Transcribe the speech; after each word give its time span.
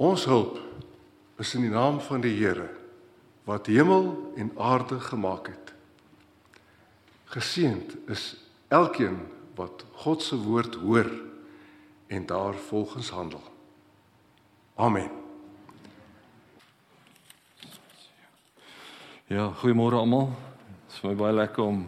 Ons 0.00 0.24
hulp 0.24 0.56
is 1.36 1.50
in 1.58 1.66
die 1.66 1.72
naam 1.72 1.98
van 2.00 2.22
die 2.24 2.32
Here 2.32 2.70
wat 3.44 3.66
hemel 3.68 4.32
en 4.40 4.52
aarde 4.56 4.96
gemaak 5.00 5.50
het. 5.50 5.72
Geseend 7.34 7.96
is 8.08 8.36
elkeen 8.72 9.18
wat 9.58 9.84
God 10.04 10.22
se 10.22 10.38
woord 10.40 10.78
hoor 10.80 11.10
en 12.08 12.26
daar 12.26 12.54
volgens 12.54 13.10
handel. 13.10 13.42
Amen. 14.74 15.10
Ja, 19.26 19.50
goeiemôre 19.60 20.00
almal. 20.00 20.30
Dit 20.86 20.94
is 20.94 21.02
vir 21.02 21.10
my 21.10 21.16
baie 21.18 21.36
lekker 21.36 21.64
om 21.64 21.82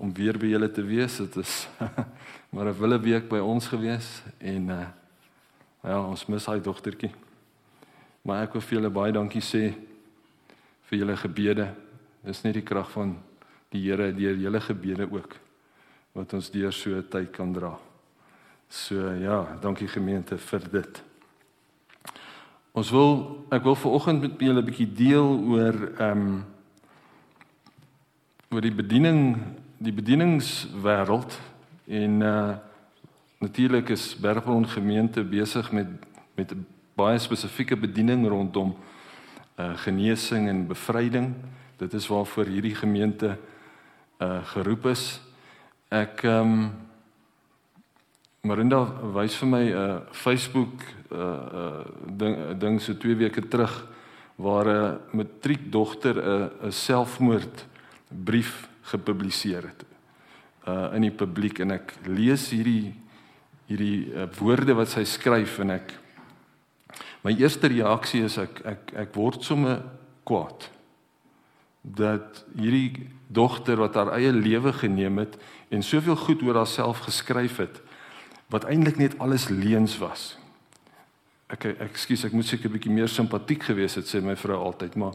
om 0.00 0.12
weer 0.16 0.38
by 0.38 0.52
julle 0.52 0.70
te 0.70 0.84
wees. 0.86 1.18
Dit 1.18 1.40
is 1.42 1.66
maar 2.54 2.70
'n 2.70 2.78
wille 2.78 3.00
week 3.00 3.26
by 3.28 3.42
ons 3.42 3.66
gewees 3.66 4.22
en 4.38 4.70
uh 4.70 4.86
ja, 5.82 5.98
ons 5.98 6.26
mis 6.26 6.46
hy 6.46 6.60
dogtertjie. 6.60 7.10
Maar 8.22 8.44
ek 8.44 8.52
wil 8.52 8.62
vir 8.62 8.76
julle 8.78 8.90
baie 8.90 9.12
dankie 9.12 9.42
sê 9.42 9.74
vir 10.90 10.98
julle 10.98 11.16
gebede. 11.16 11.68
Dis 12.26 12.42
net 12.44 12.54
die 12.58 12.66
krag 12.66 12.90
van 12.92 13.14
die 13.72 13.80
Here 13.86 14.10
deur 14.12 14.36
julle 14.36 14.60
gebede 14.60 15.06
ook 15.08 15.36
wat 16.12 16.34
ons 16.34 16.50
deur 16.50 16.72
so 16.72 16.90
'n 16.90 17.08
tyd 17.08 17.30
kan 17.32 17.52
dra. 17.52 17.78
So 18.68 18.94
ja, 19.14 19.58
dankie 19.60 19.88
gemeente 19.88 20.38
vir 20.38 20.60
dit. 20.70 21.02
Ons 22.72 22.90
wil 22.90 23.46
ek 23.50 23.62
wil 23.62 23.74
vanoggend 23.74 24.20
met 24.20 24.40
julle 24.40 24.60
'n 24.60 24.64
bietjie 24.64 24.92
deel 24.92 25.28
oor 25.48 25.74
ehm 25.98 26.18
um, 26.18 26.44
oor 28.50 28.60
die 28.60 28.74
bediening 28.74 29.38
die 29.78 29.92
bedieningswêreld 29.92 31.38
en 31.86 32.22
uh 32.22 32.56
natuurlik 33.40 33.88
is 33.88 34.14
Berggrond 34.20 34.68
gemeente 34.68 35.24
besig 35.24 35.72
met 35.72 35.86
met 36.36 36.52
'n 36.52 36.66
baie 37.00 37.18
spesifieke 37.22 37.78
bediening 37.80 38.26
rondom 38.28 38.74
uh 39.60 39.72
genesing 39.84 40.48
en 40.48 40.66
bevryding. 40.68 41.32
Dit 41.80 41.94
is 41.96 42.08
waarvoor 42.08 42.48
hierdie 42.52 42.76
gemeente 42.76 43.36
uh 44.20 44.40
geroep 44.52 44.90
is. 44.92 45.20
Ek 45.88 46.24
ehm 46.28 46.54
um, 46.54 46.70
Marinda 48.40 48.78
wys 49.12 49.34
vir 49.36 49.48
my 49.48 49.64
'n 49.68 49.76
uh, 49.76 50.00
Facebook 50.12 50.84
uh 51.12 51.18
uh 51.60 51.84
ding 52.08 52.36
ding 52.58 52.80
so 52.80 52.94
2 52.94 53.16
weke 53.16 53.48
terug 53.48 53.86
waar 54.36 54.66
'n 54.66 54.98
matriekdogter 55.12 56.16
'n 56.16 56.50
'n 56.68 56.72
selfmoord 56.72 57.66
brief 58.08 58.68
gepubliseer 58.82 59.62
het 59.62 59.84
uh 60.66 60.94
in 60.94 61.02
die 61.02 61.16
publiek 61.16 61.60
en 61.60 61.70
ek 61.70 61.94
lees 62.06 62.50
hierdie 62.50 62.94
hierdie 63.68 64.12
uh, 64.14 64.26
woorde 64.38 64.74
wat 64.74 64.88
sy 64.88 65.04
skryf 65.04 65.60
en 65.60 65.70
ek 65.70 65.92
my 67.24 67.34
eerste 67.36 67.68
reaksie 67.68 68.24
is 68.24 68.38
ek 68.38 68.60
ek 68.64 68.92
ek 69.06 69.14
word 69.14 69.44
sommer 69.44 69.82
kwaad 70.24 70.68
dat 71.80 72.44
hierdie 72.56 73.08
dogter 73.32 73.80
wat 73.80 73.96
haar 73.96 74.12
eie 74.18 74.32
lewe 74.32 74.72
geneem 74.72 75.22
het 75.22 75.38
en 75.72 75.82
soveel 75.82 76.16
goed 76.16 76.42
oor 76.42 76.60
haarself 76.60 77.04
geskryf 77.06 77.60
het 77.62 77.80
wat 78.50 78.66
eintlik 78.66 78.98
net 78.98 79.14
alles 79.22 79.46
leuns 79.48 79.94
was. 80.02 80.34
Ek 81.50 81.68
ekskuus, 81.70 82.24
ek 82.26 82.34
moet 82.34 82.46
seker 82.46 82.68
'n 82.68 82.74
bietjie 82.74 82.92
meer 82.92 83.08
simpatiek 83.08 83.62
gewees 83.62 83.94
het 83.94 84.06
sê 84.06 84.20
my 84.22 84.36
vrou 84.36 84.58
altyd, 84.58 84.96
maar 84.96 85.14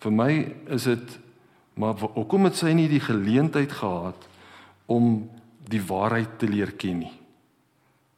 vir 0.00 0.12
my 0.12 0.32
is 0.68 0.84
dit 0.84 1.18
maar 1.76 1.94
hoekom 1.94 2.44
het 2.44 2.56
sy 2.56 2.72
nie 2.72 2.88
die 2.88 3.00
geleentheid 3.00 3.72
gehad 3.72 4.28
om 4.86 5.30
die 5.68 5.80
waarheid 5.80 6.38
te 6.38 6.48
leer 6.48 6.72
ken 6.72 6.98
nie? 6.98 7.12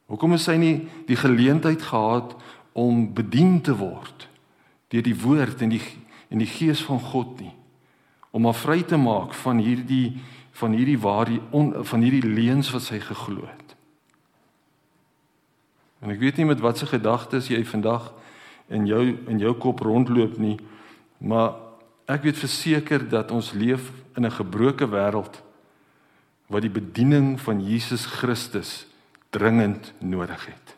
Hoekom 0.07 0.33
het 0.33 0.41
sy 0.41 0.57
nie 0.57 0.89
die 1.07 1.17
geleentheid 1.17 1.83
gehad 1.83 2.35
om 2.73 3.15
bedien 3.15 3.61
te 3.61 3.75
word 3.77 4.29
deur 4.93 5.03
die 5.03 5.17
woord 5.17 5.63
en 5.65 5.73
die 5.73 5.83
en 6.33 6.41
die 6.41 6.49
gees 6.49 6.81
van 6.85 7.01
God 7.01 7.41
nie? 7.41 7.53
Om 8.33 8.45
haar 8.49 8.57
vry 8.57 8.83
te 8.89 8.97
maak 8.97 9.35
van 9.35 9.59
hierdie 9.61 10.21
van 10.57 10.73
hierdie 10.77 10.99
waarheid 11.01 11.87
van 11.89 12.05
hierdie 12.05 12.29
leuns 12.29 12.71
wat 12.73 12.85
sy 12.85 12.99
geglo 13.01 13.47
het. 13.49 13.77
En 16.03 16.13
ek 16.13 16.21
weet 16.21 16.41
nie 16.41 16.49
met 16.49 16.61
watse 16.61 16.87
gedagtes 16.89 17.49
jy 17.49 17.63
vandag 17.65 18.11
in 18.73 18.87
jou 18.89 19.03
in 19.31 19.41
jou 19.41 19.55
kop 19.55 19.81
rondloop 19.85 20.39
nie, 20.41 20.59
maar 21.19 21.55
ek 22.11 22.27
weet 22.27 22.41
verseker 22.41 23.05
dat 23.09 23.31
ons 23.31 23.53
leef 23.53 23.93
in 24.17 24.27
'n 24.27 24.39
gebroke 24.41 24.87
wêreld 24.87 25.43
wat 26.49 26.63
die 26.63 26.73
bediening 26.73 27.41
van 27.41 27.65
Jesus 27.65 28.05
Christus 28.07 28.87
dringend 29.31 29.93
nodig 29.99 30.47
het. 30.47 30.72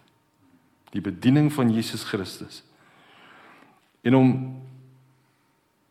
Die 0.95 1.03
bediening 1.03 1.51
van 1.53 1.73
Jesus 1.75 2.05
Christus. 2.07 2.63
En 4.05 4.15
om 4.15 4.31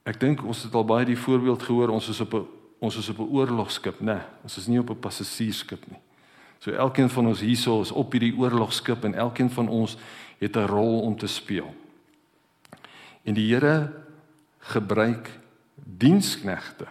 ek 0.07 0.19
dink 0.21 0.43
ons 0.45 0.63
het 0.63 0.73
al 0.75 0.85
baie 0.87 1.07
die 1.07 1.19
voorbeeld 1.19 1.63
gehoor, 1.63 1.91
ons 1.91 2.07
is 2.09 2.21
op 2.23 2.33
'n 2.33 2.45
ons 2.83 2.97
is 2.97 3.09
op 3.09 3.19
'n 3.19 3.31
oorlogskip, 3.31 3.99
né? 3.99 4.05
Nee, 4.05 4.21
ons 4.43 4.57
is 4.57 4.67
nie 4.67 4.79
op 4.79 4.89
'n 4.89 4.99
passasiersskip 4.99 5.87
nie. 5.87 5.99
So 6.59 6.71
elkeen 6.71 7.09
van 7.09 7.27
ons 7.27 7.39
hierso 7.39 7.81
is 7.81 7.91
op 7.91 8.11
hierdie 8.11 8.37
oorlogskip 8.37 9.03
en 9.03 9.13
elkeen 9.13 9.49
van 9.49 9.67
ons 9.67 9.97
het 10.39 10.55
'n 10.55 10.67
rol 10.67 11.01
om 11.01 11.17
te 11.17 11.27
speel. 11.27 11.73
En 13.23 13.33
die 13.33 13.53
Here 13.53 13.91
gebruik 14.59 15.39
diensknegte 15.75 16.87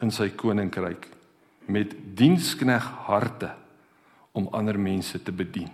in 0.00 0.10
sy 0.10 0.28
koninkryk 0.28 1.08
met 1.64 1.94
dienskneg 2.14 2.84
harte 3.08 3.54
om 4.32 4.48
ander 4.52 4.78
mense 4.80 5.22
te 5.22 5.32
bedien. 5.32 5.70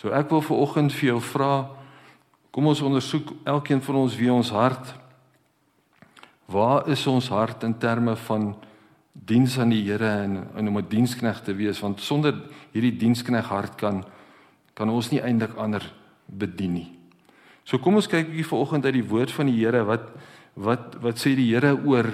So 0.00 0.08
ek 0.16 0.30
wil 0.32 0.40
vir 0.40 0.56
oggend 0.56 0.94
vir 0.96 1.10
jou 1.10 1.20
vra 1.34 1.54
kom 2.56 2.70
ons 2.70 2.80
ondersoek 2.80 3.34
elkeen 3.44 3.82
van 3.84 3.98
ons 4.00 4.14
wie 4.16 4.30
ons 4.32 4.48
hart. 4.54 4.94
Waar 6.48 6.88
is 6.88 7.02
ons 7.06 7.28
hart 7.28 7.66
in 7.68 7.74
terme 7.76 8.14
van 8.24 8.54
diens 9.12 9.58
aan 9.60 9.74
die 9.74 9.82
Here 9.84 10.08
en, 10.24 10.38
en 10.56 10.68
om 10.68 10.78
'n 10.78 10.88
dienskneg 10.88 11.42
te 11.44 11.52
wees? 11.52 11.82
Want 11.84 12.00
sonder 12.00 12.32
hierdie 12.72 12.96
dienskneg 12.96 13.44
hart 13.52 13.76
kan 13.76 14.04
kan 14.74 14.88
ons 14.88 15.10
nie 15.10 15.20
eintlik 15.20 15.54
ander 15.56 15.84
bedien 16.26 16.72
nie. 16.72 16.88
So 17.64 17.78
kom 17.78 17.94
ons 17.94 18.08
kyk 18.08 18.26
'n 18.26 18.30
bietjie 18.30 18.48
vanoggend 18.48 18.84
uit 18.84 18.94
die 18.94 19.08
woord 19.08 19.30
van 19.30 19.46
die 19.46 19.60
Here. 19.60 19.84
Wat 19.84 20.08
wat 20.56 20.96
wat 21.02 21.18
sê 21.18 21.36
die 21.36 21.52
Here 21.52 21.76
oor 21.84 22.08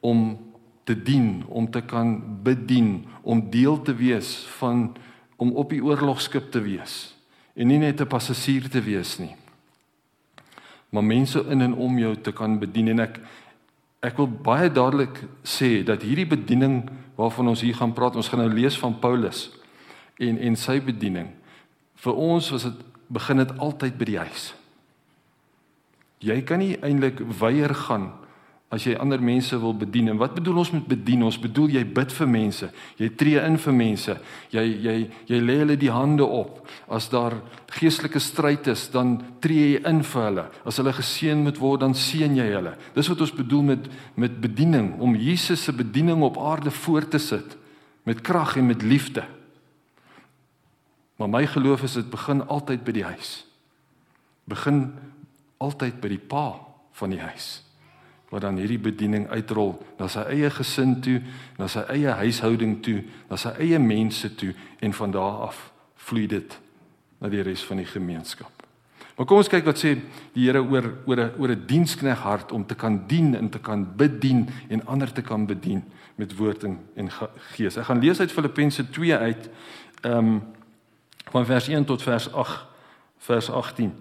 om 0.00 0.38
te 0.84 0.94
dien, 0.94 1.44
om 1.48 1.70
te 1.70 1.82
kan 1.82 2.42
bedien, 2.42 3.06
om 3.22 3.50
deel 3.50 3.82
te 3.82 3.94
wees 3.94 4.44
van 4.58 4.96
om 5.36 5.52
op 5.52 5.70
die 5.70 5.84
oorlogskip 5.84 6.50
te 6.50 6.60
wees 6.60 7.17
en 7.58 7.66
nie 7.66 7.78
net 7.78 8.00
'n 8.00 8.06
passasier 8.06 8.68
te 8.70 8.80
wees 8.80 9.18
nie. 9.18 9.34
Maar 10.90 11.04
mense 11.04 11.44
in 11.48 11.60
en 11.60 11.74
om 11.74 11.98
jou 11.98 12.16
te 12.16 12.32
kan 12.32 12.58
bedien 12.58 12.88
en 12.88 13.00
ek 13.00 13.20
ek 14.00 14.16
wil 14.16 14.28
baie 14.28 14.70
dadelik 14.70 15.24
sê 15.42 15.82
dat 15.84 16.02
hierdie 16.02 16.26
bediening 16.26 16.88
waarvan 17.16 17.48
ons 17.48 17.60
hier 17.60 17.74
gaan 17.74 17.92
praat, 17.92 18.16
ons 18.16 18.28
gaan 18.28 18.38
nou 18.38 18.52
lees 18.52 18.78
van 18.78 18.98
Paulus 18.98 19.50
en 20.18 20.38
en 20.38 20.56
sy 20.56 20.80
bediening. 20.80 21.28
Vir 21.96 22.14
ons 22.14 22.50
was 22.50 22.62
dit 22.62 22.84
begin 23.08 23.36
dit 23.36 23.58
altyd 23.58 23.98
by 23.98 24.04
die 24.04 24.18
huis. 24.18 24.54
Jy 26.20 26.42
kan 26.42 26.58
nie 26.58 26.78
eintlik 26.82 27.20
weier 27.40 27.74
gaan 27.74 28.12
as 28.68 28.84
jy 28.84 28.92
ander 29.00 29.20
mense 29.24 29.56
wil 29.56 29.72
bedien. 29.72 30.10
En 30.12 30.18
wat 30.20 30.34
bedoel 30.36 30.60
ons 30.60 30.70
met 30.74 30.84
bedien? 30.90 31.22
Ons 31.24 31.38
bedoel 31.40 31.70
jy 31.78 31.82
bid 31.88 32.12
vir 32.12 32.28
mense. 32.28 32.66
Jy 33.00 33.08
tree 33.16 33.40
in 33.40 33.56
vir 33.62 33.74
mense. 33.76 34.16
Jy 34.52 34.64
jy 34.84 34.96
jy 35.30 35.38
lê 35.40 35.54
hulle 35.62 35.76
die 35.80 35.92
hande 35.92 36.26
op. 36.26 36.60
As 36.92 37.06
daar 37.08 37.38
geestelike 37.78 38.20
stryd 38.20 38.68
is, 38.68 38.84
dan 38.92 39.16
tree 39.40 39.70
jy 39.72 39.80
in 39.88 40.02
vir 40.04 40.26
hulle. 40.26 40.44
As 40.68 40.80
hulle 40.80 40.92
geseën 40.92 41.40
moet 41.40 41.60
word, 41.60 41.80
dan 41.80 41.96
seën 41.96 42.36
jy 42.36 42.48
hulle. 42.52 42.74
Dis 42.96 43.08
wat 43.08 43.24
ons 43.24 43.32
bedoel 43.38 43.64
met 43.72 43.88
met 44.20 44.36
bediening, 44.42 44.92
om 45.00 45.16
Jesus 45.16 45.62
se 45.64 45.72
bediening 45.72 46.22
op 46.26 46.36
aarde 46.36 46.70
voort 46.70 47.10
te 47.10 47.18
sit 47.22 47.56
met 48.04 48.20
krag 48.24 48.56
en 48.56 48.66
met 48.66 48.82
liefde. 48.82 49.24
Maar 51.16 51.28
my 51.28 51.46
geloof 51.46 51.82
is 51.82 51.96
dit 51.98 52.10
begin 52.10 52.44
altyd 52.46 52.84
by 52.84 52.92
die 52.92 53.04
huis. 53.04 53.32
Begin 54.48 54.92
altyd 55.58 56.00
by 56.00 56.12
die 56.12 56.20
pa 56.20 56.50
van 57.00 57.16
die 57.16 57.20
huis 57.20 57.67
wat 58.30 58.44
dan 58.44 58.56
hierdie 58.60 58.78
bediening 58.78 59.28
uitrol 59.28 59.78
na 59.98 60.08
sy 60.08 60.20
eie 60.34 60.50
gesin 60.50 60.98
toe, 61.00 61.22
na 61.58 61.68
sy 61.68 61.84
eie 61.88 62.12
huishouding 62.20 62.82
toe, 62.84 63.02
na 63.30 63.36
sy 63.40 63.54
eie 63.58 63.78
mense 63.78 64.34
toe 64.36 64.52
en 64.84 64.92
van 64.92 65.10
daar 65.10 65.48
af 65.48 65.72
vloei 66.08 66.26
dit 66.26 66.58
na 67.18 67.28
die 67.32 67.42
res 67.42 67.64
van 67.66 67.80
die 67.80 67.88
gemeenskap. 67.88 68.52
Maar 69.18 69.26
kom 69.26 69.40
ons 69.40 69.50
kyk 69.50 69.66
wat 69.66 69.80
sê 69.80 69.96
die 70.34 70.44
Here 70.44 70.60
oor 70.62 70.92
oor 71.06 71.18
'n 71.18 71.32
oor 71.38 71.50
'n 71.50 71.66
dienskneg 71.66 72.18
hart 72.22 72.52
om 72.52 72.66
te 72.66 72.74
kan 72.74 73.06
dien 73.06 73.34
en 73.34 73.50
te 73.50 73.58
kan 73.58 73.96
bedien 73.96 74.48
en 74.68 74.86
ander 74.86 75.12
te 75.12 75.22
kan 75.22 75.46
bedien 75.46 75.82
met 76.14 76.36
woord 76.36 76.64
en, 76.64 76.78
en 76.94 77.10
gees. 77.54 77.76
Ek 77.76 77.84
gaan 77.84 78.00
lees 78.00 78.20
uit 78.20 78.32
Filippense 78.32 78.90
2 78.90 79.16
uit 79.16 79.50
ehm 80.02 80.18
um, 80.18 80.42
van 81.30 81.46
vers 81.46 81.68
1 81.68 81.84
tot 81.84 82.02
vers 82.02 82.32
8 82.32 82.66
vers 83.18 83.50
18. 83.50 83.92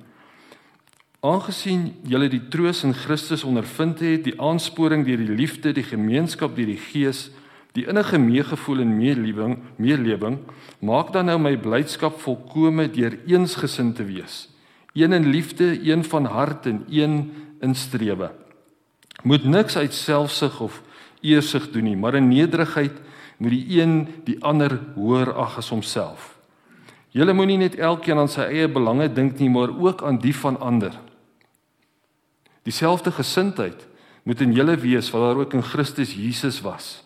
Aangesien 1.25 1.95
julle 2.05 2.27
die 2.29 2.43
troos 2.53 2.83
in 2.85 2.93
Christus 2.93 3.41
ondervind 3.47 4.03
het, 4.05 4.21
die 4.27 4.35
aansporing 4.37 5.01
deur 5.07 5.17
die 5.17 5.33
liefde, 5.33 5.71
die 5.73 5.85
gemeenskap 5.85 6.53
deur 6.53 6.69
die 6.69 6.77
Gees, 6.77 7.31
die 7.73 7.87
innige 7.89 8.19
meegevoel 8.21 8.83
en 8.83 8.91
meelewing, 8.99 9.55
meelewing, 9.81 10.37
maak 10.85 11.09
dan 11.15 11.25
nou 11.31 11.39
my 11.41 11.55
blydskap 11.57 12.19
volkome 12.21 12.85
deur 12.93 13.17
eensgesind 13.25 13.97
te 13.97 14.05
wees, 14.05 14.45
een 14.93 15.13
in 15.13 15.25
liefde, 15.33 15.71
een 15.89 16.03
van 16.05 16.29
hart 16.29 16.69
en 16.69 16.83
een 16.89 17.17
in 17.65 17.73
strewe. 17.73 18.29
Moet 19.23 19.45
niks 19.45 19.77
uit 19.77 19.93
selfsug 19.93 20.59
of 20.61 20.81
eersug 21.21 21.71
doen 21.73 21.89
nie, 21.89 21.97
maar 21.97 22.15
in 22.15 22.29
nederigheid 22.29 22.93
moet 23.41 23.55
die 23.57 23.81
een 23.81 24.07
die 24.25 24.37
ander 24.45 24.77
hoër 24.93 25.33
ag 25.33 25.57
as 25.57 25.73
homself. 25.73 26.35
Julle 27.09 27.33
moenie 27.33 27.57
net 27.57 27.75
elkeen 27.81 28.21
aan 28.21 28.29
sy 28.29 28.45
eie 28.51 28.69
belange 28.69 29.09
dink 29.09 29.39
nie, 29.41 29.49
maar 29.49 29.73
ook 29.73 30.05
aan 30.05 30.21
die 30.21 30.35
van 30.35 30.59
ander. 30.61 30.93
Dieselfde 32.67 33.13
gesindheid 33.15 33.87
moet 34.27 34.41
in 34.43 34.51
julle 34.51 34.75
wees 34.75 35.07
wat 35.13 35.21
daar 35.23 35.39
ook 35.39 35.53
in 35.55 35.63
Christus 35.63 36.11
Jesus 36.13 36.59
was. 36.61 36.97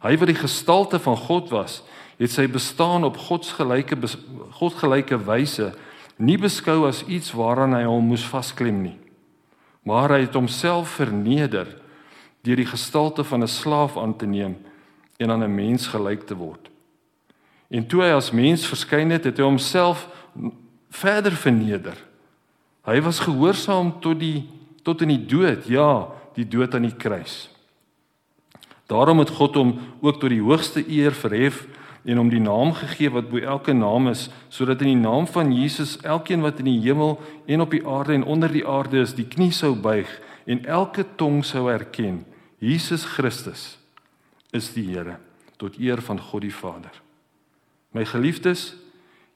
Hy 0.00 0.14
wat 0.16 0.30
die 0.30 0.38
gestalte 0.38 1.00
van 1.02 1.16
God 1.16 1.50
was, 1.52 1.82
het 2.16 2.32
sy 2.32 2.46
bestaan 2.50 3.04
op 3.04 3.18
godsgelyke 3.28 3.98
godgelyke 4.56 5.18
wyse 5.26 5.74
nie 6.16 6.38
beskou 6.40 6.86
as 6.88 7.04
iets 7.06 7.34
waaraan 7.36 7.76
hy 7.76 7.84
hom 7.86 8.08
moes 8.10 8.24
vasklem 8.26 8.80
nie. 8.82 8.96
Maar 9.86 10.16
hy 10.16 10.24
het 10.24 10.34
homself 10.34 10.96
verneder 10.98 11.68
deur 12.46 12.58
die 12.58 12.70
gestalte 12.70 13.24
van 13.24 13.42
'n 13.42 13.48
slaaf 13.48 13.96
aan 13.96 14.16
te 14.16 14.26
neem 14.26 14.56
en 15.18 15.30
aan 15.30 15.44
'n 15.44 15.54
mens 15.54 15.86
gelyk 15.86 16.26
te 16.26 16.34
word. 16.34 16.70
En 17.70 17.86
toe 17.86 18.02
hy 18.02 18.10
as 18.16 18.30
mens 18.30 18.66
verskyn 18.66 19.10
het, 19.10 19.24
het 19.24 19.36
hy 19.36 19.44
homself 19.44 20.08
verder 20.90 21.32
verneder. 21.32 21.96
Hy 22.84 23.00
was 23.00 23.20
gehoorsaam 23.20 24.00
tot 24.00 24.20
die 24.20 24.48
tot 24.88 25.04
in 25.04 25.12
die 25.12 25.24
dood, 25.28 25.68
ja, 25.68 26.08
die 26.38 26.48
dood 26.48 26.74
aan 26.74 26.88
die 26.88 26.96
kruis. 26.96 27.46
Daarom 28.88 29.20
het 29.20 29.34
God 29.36 29.58
hom 29.60 29.74
ook 30.00 30.16
tot 30.20 30.32
die 30.32 30.40
hoogste 30.40 30.80
eer 30.88 31.12
verhef 31.12 31.66
en 32.08 32.16
hom 32.16 32.30
die 32.32 32.40
naam 32.40 32.72
gegee 32.72 33.10
wat 33.12 33.28
bo 33.28 33.40
elke 33.42 33.74
naam 33.76 34.08
is, 34.08 34.28
sodat 34.48 34.80
in 34.80 34.94
die 34.94 35.02
naam 35.02 35.26
van 35.28 35.52
Jesus 35.52 35.98
elkeen 36.08 36.40
wat 36.40 36.62
in 36.62 36.70
die 36.70 36.80
hemel 36.86 37.18
en 37.50 37.64
op 37.64 37.74
die 37.74 37.84
aarde 37.84 38.16
en 38.16 38.24
onder 38.24 38.52
die 38.52 38.64
aarde 38.64 39.02
is, 39.04 39.12
die 39.18 39.28
knie 39.28 39.52
sou 39.52 39.74
buig 39.76 40.08
en 40.48 40.64
elke 40.64 41.04
tong 41.20 41.42
sou 41.44 41.66
erken: 41.68 42.22
Jesus 42.64 43.04
Christus 43.04 43.76
is 44.56 44.72
die 44.72 44.86
Here 44.88 45.18
tot 45.58 45.76
eer 45.76 46.00
van 46.00 46.20
God 46.22 46.46
die 46.46 46.54
Vader. 46.54 46.94
My 47.92 48.04
geliefdes, 48.06 48.72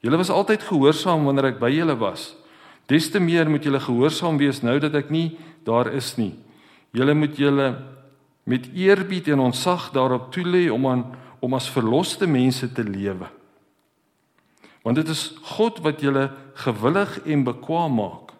julle 0.01 0.21
was 0.21 0.31
altyd 0.31 0.63
gehoorsaam 0.65 1.27
wanneer 1.27 1.51
ek 1.53 1.61
by 1.61 1.73
julle 1.75 1.97
was. 1.99 2.31
Des 2.91 3.11
te 3.11 3.21
meer 3.21 3.51
moet 3.51 3.65
julle 3.65 3.81
gehoorsaam 3.81 4.39
wees 4.41 4.63
nou 4.63 4.79
dat 4.83 4.95
ek 4.99 5.11
nie 5.11 5.37
daar 5.67 5.93
is 5.95 6.15
nie. 6.19 6.33
Julle 6.93 7.15
moet 7.15 7.37
julle 7.39 7.69
met 8.45 8.67
eerbied 8.75 9.29
en 9.33 9.45
ontzag 9.49 9.91
daarop 9.95 10.33
toelê 10.35 10.69
om 10.73 10.87
aan 10.87 11.05
om 11.43 11.55
as 11.59 11.71
verloste 11.71 12.27
mense 12.27 12.69
te 12.73 12.85
lewe. 12.87 13.27
Want 14.83 14.99
dit 14.99 15.09
is 15.11 15.33
God 15.57 15.81
wat 15.83 16.03
julle 16.03 16.29
gewillig 16.65 17.17
en 17.27 17.45
bekwaam 17.47 17.97
maak 17.99 18.35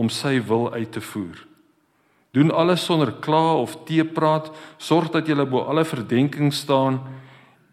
om 0.00 0.08
sy 0.08 0.38
wil 0.48 0.70
uit 0.72 0.92
te 0.92 1.00
voer. 1.00 1.36
Doen 2.32 2.50
alles 2.50 2.84
sonder 2.84 3.12
kla 3.12 3.58
of 3.60 3.76
teepraat, 3.84 4.48
sorg 4.80 5.10
dat 5.12 5.28
julle 5.28 5.44
bo 5.44 5.66
alle 5.68 5.84
verdenking 5.84 6.52
staan 6.56 7.02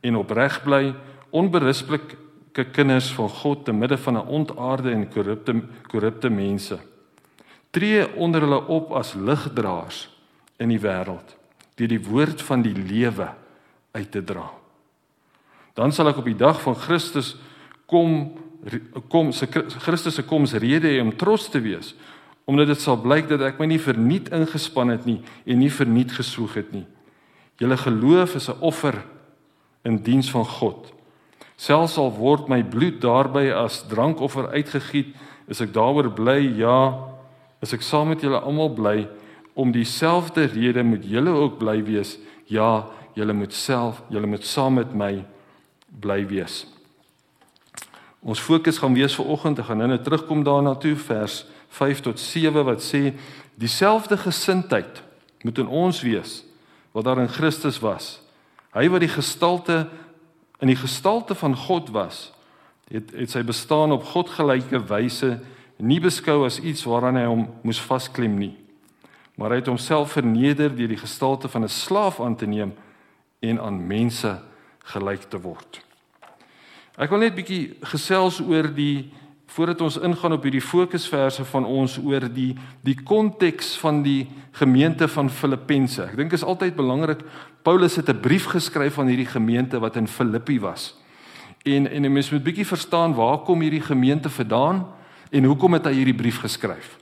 en 0.04 0.20
opreg 0.20 0.60
bly 0.64 0.92
onberispelike 1.32 2.18
kinders 2.66 3.12
van 3.14 3.30
God 3.30 3.66
te 3.66 3.74
midde 3.74 3.98
van 3.98 4.18
'n 4.18 4.28
ontaarde 4.28 4.92
en 4.92 5.10
korrupte 5.10 5.62
korrupte 5.88 6.30
mense. 6.30 6.80
Tree 7.72 8.16
onder 8.16 8.42
hulle 8.42 8.68
op 8.68 8.92
as 8.92 9.14
ligdraers 9.14 10.10
in 10.58 10.70
die 10.70 10.80
wêreld 10.80 11.38
deur 11.76 11.88
die 11.88 12.04
woord 12.04 12.42
van 12.42 12.62
die 12.62 12.76
lewe 12.76 13.30
uit 13.92 14.12
te 14.12 14.24
dra. 14.24 14.50
Dan 15.74 15.92
sal 15.92 16.08
ek 16.08 16.18
op 16.18 16.26
die 16.26 16.36
dag 16.36 16.62
van 16.62 16.76
Christus 16.76 17.36
kom 17.86 18.38
kom 19.08 19.32
se 19.32 19.48
Christus 19.80 20.16
se 20.16 20.24
koms 20.24 20.54
rede 20.54 20.88
hê 20.88 21.00
om 21.02 21.16
trots 21.16 21.50
te 21.50 21.62
wees 21.64 21.96
omdat 22.50 22.68
dit 22.68 22.82
sal 22.82 22.98
blyk 22.98 23.28
dat 23.30 23.44
ek 23.46 23.60
my 23.62 23.68
nie 23.70 23.80
verniet 23.80 24.32
ingespan 24.34 24.90
het 24.90 25.06
nie 25.06 25.20
en 25.46 25.60
nie 25.62 25.70
verniet 25.70 26.16
gesoeg 26.18 26.56
het 26.58 26.72
nie. 26.74 26.86
Julle 27.62 27.78
geloof 27.78 28.36
is 28.36 28.50
'n 28.50 28.58
offer 28.60 29.06
in 29.84 30.02
diens 30.02 30.32
van 30.32 30.46
God. 30.46 30.94
Selfs 31.60 31.98
al 32.00 32.14
word 32.16 32.48
my 32.48 32.62
bloed 32.64 33.02
daarby 33.04 33.50
as 33.52 33.82
drankoffer 33.92 34.48
uitgegiet, 34.56 35.12
is 35.52 35.60
ek 35.60 35.74
daaroor 35.76 36.08
bly. 36.16 36.40
Ja, 36.56 37.10
is 37.60 37.74
ek 37.76 37.84
saam 37.84 38.14
met 38.14 38.24
julle 38.24 38.40
almal 38.40 38.72
bly 38.78 38.98
om 39.60 39.74
dieselfde 39.76 40.46
rede 40.54 40.86
moet 40.88 41.04
julle 41.04 41.34
ook 41.36 41.58
bly 41.60 41.82
wees. 41.84 42.16
Ja, 42.48 42.88
julle 43.18 43.36
moet 43.36 43.54
self, 43.54 44.00
julle 44.08 44.30
moet 44.30 44.48
saam 44.48 44.80
met 44.80 44.94
my 44.96 45.26
bly 46.00 46.22
wees. 46.30 46.64
Ons 48.24 48.40
fokus 48.40 48.80
gaan 48.80 48.96
wees 48.96 49.16
vir 49.16 49.28
oggend, 49.32 49.60
ek 49.60 49.68
gaan 49.68 49.82
nou 49.84 49.90
net 49.92 50.06
terugkom 50.08 50.46
daarna 50.48 50.78
toe 50.80 50.96
vers 51.08 51.42
5 51.76 52.06
tot 52.08 52.20
7 52.20 52.64
wat 52.68 52.84
sê 52.84 53.14
dieselfde 53.60 54.16
gesindheid 54.20 55.04
moet 55.44 55.60
in 55.60 55.68
ons 55.68 56.02
wees 56.04 56.40
wat 56.96 57.06
daar 57.06 57.20
in 57.20 57.32
Christus 57.32 57.80
was. 57.84 58.18
Hy 58.76 58.88
wat 58.92 59.04
die 59.04 59.12
gestalte 59.12 59.86
in 60.60 60.68
die 60.68 60.80
gestalte 60.80 61.36
van 61.36 61.56
God 61.56 61.90
was, 61.90 62.30
het 62.90 63.12
het 63.16 63.32
sy 63.32 63.44
bestaan 63.46 63.92
op 63.92 64.04
godgelyke 64.04 64.82
wyse 64.90 65.38
nie 65.78 66.00
beskou 66.04 66.44
as 66.46 66.60
iets 66.60 66.84
waaraan 66.84 67.20
hy 67.20 67.28
hom 67.30 67.46
moes 67.64 67.80
vasklem 67.80 68.36
nie. 68.40 68.56
Maar 69.40 69.56
hy 69.56 69.62
het 69.62 69.70
homself 69.72 70.18
verneder 70.18 70.74
deur 70.76 70.92
die 70.92 71.00
gestalte 71.00 71.48
van 71.48 71.64
'n 71.64 71.72
slaaf 71.72 72.20
aan 72.20 72.36
te 72.36 72.46
neem 72.46 72.74
en 73.40 73.60
aan 73.60 73.88
mense 73.88 74.42
gelyk 74.84 75.30
te 75.30 75.40
word. 75.40 75.80
Ek 76.98 77.10
wil 77.10 77.20
net 77.20 77.36
bietjie 77.36 77.78
gesels 77.82 78.42
oor 78.42 78.68
die 78.68 79.12
voordat 79.50 79.82
ons 79.82 79.98
ingaan 79.98 80.36
op 80.36 80.44
hierdie 80.46 80.62
fokusverse 80.62 81.46
van 81.50 81.66
ons 81.66 81.98
oor 81.98 82.28
die 82.30 82.54
die 82.86 82.96
konteks 83.04 83.74
van 83.82 84.04
die 84.06 84.28
gemeente 84.60 85.08
van 85.10 85.30
Filippense. 85.30 86.04
Ek 86.06 86.18
dink 86.20 86.36
is 86.38 86.46
altyd 86.46 86.76
belangrik. 86.78 87.24
Paulus 87.66 87.96
het 87.98 88.10
'n 88.10 88.20
brief 88.22 88.46
geskryf 88.46 89.00
aan 89.00 89.10
hierdie 89.10 89.30
gemeente 89.30 89.80
wat 89.80 89.96
in 89.96 90.08
Filippi 90.08 90.60
was. 90.60 90.96
En 91.66 91.90
en 91.92 92.14
mens 92.14 92.30
moet 92.30 92.44
bietjie 92.44 92.66
verstaan 92.66 93.14
waar 93.14 93.38
kom 93.38 93.62
hierdie 93.62 93.82
gemeente 93.82 94.30
vandaan 94.30 94.88
en 95.32 95.44
hoekom 95.44 95.74
het 95.74 95.86
hy 95.86 95.94
hierdie 95.94 96.16
brief 96.16 96.40
geskryf. 96.40 96.98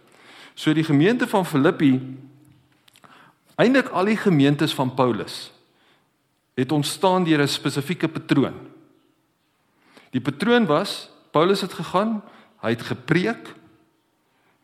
So 0.54 0.74
die 0.74 0.84
gemeente 0.84 1.28
van 1.28 1.46
Filippi 1.46 2.02
eintlik 3.56 3.90
al 3.90 4.06
die 4.06 4.18
gemeentes 4.18 4.74
van 4.74 4.94
Paulus 4.94 5.52
het 6.56 6.72
ontstaan 6.72 7.24
deur 7.24 7.42
'n 7.42 7.48
spesifieke 7.48 8.08
patroon. 8.08 8.56
Die 10.12 10.22
patroon 10.22 10.66
was 10.66 11.10
Paulus 11.32 11.62
het 11.62 11.74
gegaan, 11.74 12.24
Hy 12.62 12.74
het 12.74 12.82
gepreek. 12.82 13.56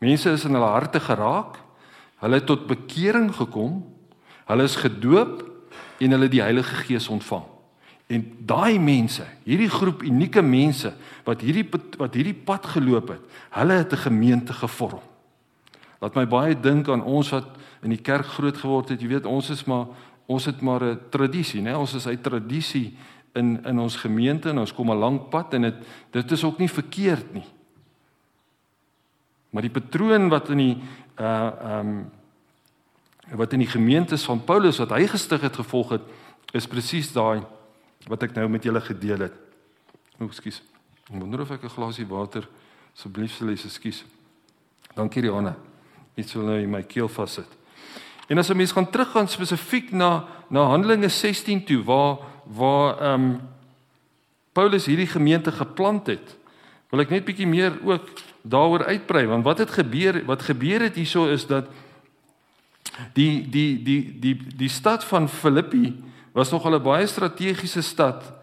Mense 0.04 0.31
is 0.31 0.45
in 0.45 0.54
hulle 0.54 0.71
harte 0.73 1.00
geraak. 1.00 1.59
Hulle 2.23 2.40
het 2.40 2.45
tot 2.45 2.68
bekering 2.68 3.31
gekom. 3.35 3.83
Hulle 4.45 4.64
is 4.64 4.76
gedoop 4.76 5.44
en 6.00 6.16
hulle 6.16 6.30
die 6.31 6.42
Heilige 6.42 6.76
Gees 6.88 7.07
ontvang. 7.07 7.45
En 8.12 8.23
daai 8.45 8.80
mense, 8.80 9.23
hierdie 9.47 9.71
groep 9.71 10.04
unieke 10.04 10.42
mense 10.44 10.92
wat 11.26 11.42
hierdie 11.42 11.66
wat 11.97 12.16
hierdie 12.18 12.35
pad 12.35 12.68
geloop 12.76 13.14
het, 13.16 13.21
hulle 13.56 13.78
het 13.80 13.94
'n 13.94 14.06
gemeente 14.09 14.54
gevorm. 14.54 15.02
Laat 16.02 16.16
my 16.16 16.28
baie 16.28 16.59
dink 16.59 16.90
aan 16.90 17.04
ons 17.04 17.30
wat 17.30 17.47
in 17.81 17.90
die 17.90 18.02
kerk 18.02 18.26
groot 18.26 18.57
geword 18.57 18.90
het. 18.90 19.02
Jy 19.02 19.07
weet, 19.07 19.26
ons 19.26 19.50
is 19.50 19.64
maar 19.64 19.88
ons 20.26 20.45
het 20.45 20.62
maar 20.62 20.83
'n 20.83 21.00
tradisie, 21.09 21.62
né? 21.62 21.76
Ons 21.76 21.94
is 21.94 22.07
uit 22.07 22.23
tradisie 22.23 22.97
in 23.33 23.64
in 23.66 23.80
ons 23.80 23.95
gemeente 23.95 24.50
en 24.50 24.59
ons 24.59 24.73
kom 24.73 24.92
'n 24.92 25.00
lang 25.00 25.30
pad 25.30 25.54
en 25.54 25.62
dit 25.62 25.76
dit 26.12 26.31
is 26.31 26.44
ook 26.44 26.57
nie 26.57 26.69
verkeerd 26.69 27.33
nie. 27.33 27.45
Maar 29.54 29.68
die 29.68 29.74
patroon 29.74 30.31
wat 30.33 30.50
in 30.50 30.62
die 30.62 30.76
uh 31.22 31.52
ehm 31.62 31.88
um, 31.88 32.12
wat 33.38 33.54
in 33.54 33.62
die 33.64 33.69
gemeentes 33.69 34.26
van 34.28 34.44
Paulus 34.44 34.78
wat 34.78 34.92
hy 34.92 35.06
gestig 35.07 35.42
het 35.42 35.56
gevolg 35.56 35.94
het, 35.95 36.02
is 36.52 36.68
presies 36.68 37.14
daai 37.14 37.45
wat 38.12 38.24
ek 38.28 38.36
nou 38.36 38.50
met 38.52 38.66
julle 38.66 38.81
gedeel 38.83 39.30
het. 39.30 39.38
O, 40.19 40.28
ekskuus. 40.28 40.60
Ek 41.07 41.16
wonder 41.16 41.42
of 41.42 41.52
ek 41.52 41.64
'n 41.64 41.69
glasie 41.69 42.06
water 42.06 42.48
asseblief 42.94 43.38
sal 43.38 43.48
hê, 43.48 43.54
ekskuus. 43.54 44.04
Dankie 44.95 45.22
Rihanna. 45.22 45.56
Iets 46.16 46.33
wil 46.33 46.44
nou 46.44 46.60
in 46.60 46.69
my 46.69 46.83
keel 46.83 47.07
vassit. 47.07 47.48
En 48.28 48.38
as 48.38 48.50
'n 48.50 48.57
mens 48.57 48.72
gaan 48.72 48.90
teruggaan 48.90 49.28
spesifiek 49.28 49.92
na 49.92 50.26
na 50.50 50.66
Handelinge 50.66 51.10
16 51.10 51.64
toe 51.64 51.83
waar 51.83 52.18
waar 52.44 53.00
ehm 53.00 53.22
um, 53.22 53.42
Paulus 54.54 54.86
hierdie 54.86 55.07
gemeente 55.07 55.52
geplant 55.52 56.07
het, 56.07 56.38
wil 56.90 57.00
ek 57.00 57.10
net 57.10 57.26
bietjie 57.26 57.48
meer 57.48 57.74
ook 57.81 58.10
daaroor 58.44 58.85
uitbrei 58.85 59.26
want 59.26 59.44
wat 59.44 59.57
het 59.57 59.71
gebeur 59.71 60.26
wat 60.26 60.42
gebeur 60.42 60.81
het 60.81 60.95
hierso 60.95 61.28
is 61.31 61.47
dat 61.47 61.66
die 63.14 63.50
die 63.50 63.83
die 63.83 64.19
die 64.19 64.38
die 64.56 64.69
stad 64.69 65.04
van 65.04 65.30
Filippi 65.30 65.95
was 66.31 66.52
nog 66.52 66.66
'n 66.66 66.81
baie 66.83 67.07
strategiese 67.07 67.81
stad 67.81 68.33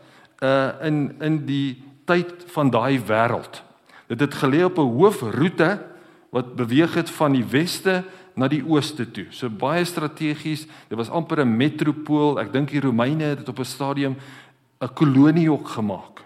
uh 0.42 0.72
in 0.82 1.14
in 1.20 1.44
die 1.46 1.82
tyd 2.04 2.32
van 2.46 2.70
daai 2.70 3.00
wêreld. 3.06 3.62
Dit 4.06 4.20
het 4.20 4.34
geleë 4.34 4.64
op 4.64 4.78
'n 4.78 4.94
hoofroete 4.96 5.78
wat 6.30 6.54
beweeg 6.54 6.94
het 6.94 7.10
van 7.10 7.32
die 7.32 7.44
weste 7.44 8.04
na 8.34 8.48
die 8.48 8.64
ooste 8.66 9.10
toe. 9.10 9.26
So 9.30 9.48
baie 9.48 9.84
strategies. 9.84 10.66
Dit 10.88 10.98
was 10.98 11.10
amper 11.10 11.40
'n 11.44 11.56
metropool. 11.56 12.40
Ek 12.40 12.52
dink 12.52 12.70
die 12.70 12.80
Romeine 12.80 13.24
het 13.24 13.38
dit 13.38 13.48
op 13.48 13.58
'n 13.58 13.64
stadium 13.64 14.16
'n 14.80 14.94
kolonie 14.94 15.50
ook 15.52 15.68
gemaak. 15.68 16.24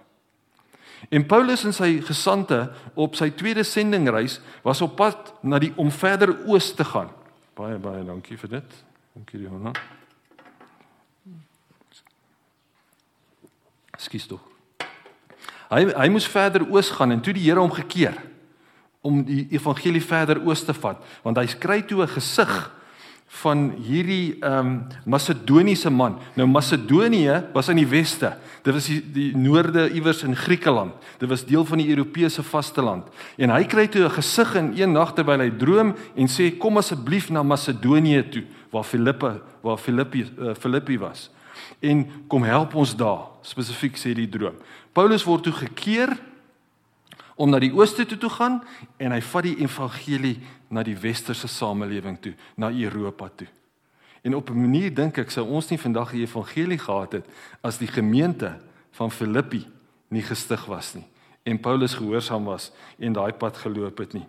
En 1.09 1.27
Paulus 1.27 1.65
en 1.65 1.73
sy 1.73 2.01
gesante 2.05 2.73
op 2.95 3.17
sy 3.17 3.31
tweede 3.31 3.65
sendingreis 3.65 4.41
was 4.63 4.81
op 4.85 4.97
pad 4.97 5.35
na 5.43 5.59
die 5.59 5.73
om 5.77 5.91
verder 5.91 6.33
oos 6.47 6.73
te 6.75 6.85
gaan. 6.85 7.11
Baie 7.55 7.79
baie 7.79 8.05
dankie 8.05 8.39
vir 8.39 8.57
dit. 8.59 8.79
Dankie 9.15 9.41
Johanna. 9.45 9.73
Skus 13.99 14.27
tog. 14.27 14.43
Hy 15.71 15.87
hy 15.91 16.09
moes 16.13 16.27
verder 16.29 16.67
oos 16.71 16.91
gaan 16.95 17.15
en 17.15 17.23
toe 17.25 17.35
die 17.35 17.47
Here 17.47 17.63
hom 17.63 17.73
gekeer 17.73 18.17
om 19.05 19.23
die 19.27 19.45
evangelie 19.53 20.03
verder 20.03 20.41
oos 20.45 20.65
te 20.65 20.75
vat 20.77 21.03
want 21.25 21.39
hy 21.41 21.47
skry 21.51 21.83
toe 21.83 22.03
'n 22.03 22.15
gesig 22.17 22.53
van 23.27 23.71
hierdie 23.83 24.37
ehm 24.41 24.67
um, 24.67 24.75
Macedoniese 25.05 25.91
man. 25.91 26.19
Nou 26.35 26.47
Macedonië 26.49 27.43
was 27.53 27.69
in 27.69 27.77
die 27.77 27.89
weste. 27.89 28.37
Dit 28.63 28.75
was 28.75 28.87
die, 28.87 29.01
die 29.13 29.37
noorde 29.37 29.91
iewers 29.91 30.23
in 30.23 30.37
Griekeland. 30.37 30.93
Dit 31.19 31.29
was 31.29 31.45
deel 31.45 31.65
van 31.65 31.79
die 31.79 31.89
Europese 31.89 32.43
vasteland. 32.43 33.09
En 33.37 33.51
hy 33.51 33.65
kry 33.65 33.87
toe 33.89 34.05
'n 34.05 34.11
gesig 34.11 34.55
in 34.55 34.73
een 34.77 34.93
nag 34.93 35.13
terwyl 35.15 35.41
hy 35.41 35.51
droom 35.51 35.95
en 36.15 36.29
sê 36.29 36.57
kom 36.59 36.77
asseblief 36.77 37.31
na 37.31 37.43
Macedonië 37.43 38.29
toe 38.29 38.45
waar 38.71 38.85
Filippe 38.85 39.41
waar 39.63 39.79
Filippi 39.79 40.27
uh, 40.39 40.55
Filippi 40.55 40.99
was. 40.99 41.31
En 41.81 42.07
kom 42.29 42.43
help 42.43 42.75
ons 42.75 42.97
daar, 42.97 43.29
spesifiek 43.43 43.97
sê 43.97 44.15
die 44.15 44.29
droom. 44.29 44.55
Paulus 44.93 45.25
word 45.25 45.43
toe 45.43 45.53
gekeer 45.53 46.17
om 47.37 47.51
na 47.51 47.59
die 47.59 47.73
ooste 47.75 48.07
toe 48.07 48.19
te 48.19 48.29
gaan 48.29 48.61
en 48.97 49.13
hy 49.13 49.21
vat 49.21 49.43
die 49.43 49.57
evangelie 49.63 50.37
na 50.69 50.83
die 50.83 50.97
westerse 50.99 51.49
samelewing 51.49 52.19
toe, 52.21 52.35
na 52.57 52.71
Europa 52.71 53.29
toe. 53.37 53.49
En 54.23 54.35
op 54.35 54.51
'n 54.51 54.61
manier 54.61 54.95
dink 54.95 55.19
ek 55.19 55.31
sou 55.31 55.47
ons 55.47 55.69
nie 55.69 55.79
vandag 55.79 56.11
die 56.11 56.23
evangelie 56.23 56.79
gehad 56.79 57.13
het 57.13 57.27
as 57.61 57.79
die 57.79 57.89
gemeente 57.89 58.61
van 58.93 59.11
Filippi 59.11 59.67
nie 60.09 60.23
gestig 60.23 60.67
was 60.67 60.95
nie 60.95 61.07
en 61.45 61.61
Paulus 61.61 61.95
gehoorsaam 61.95 62.45
was 62.45 62.71
en 62.99 63.13
daai 63.13 63.33
pad 63.33 63.57
geloop 63.57 63.99
het 63.99 64.13
nie. 64.17 64.25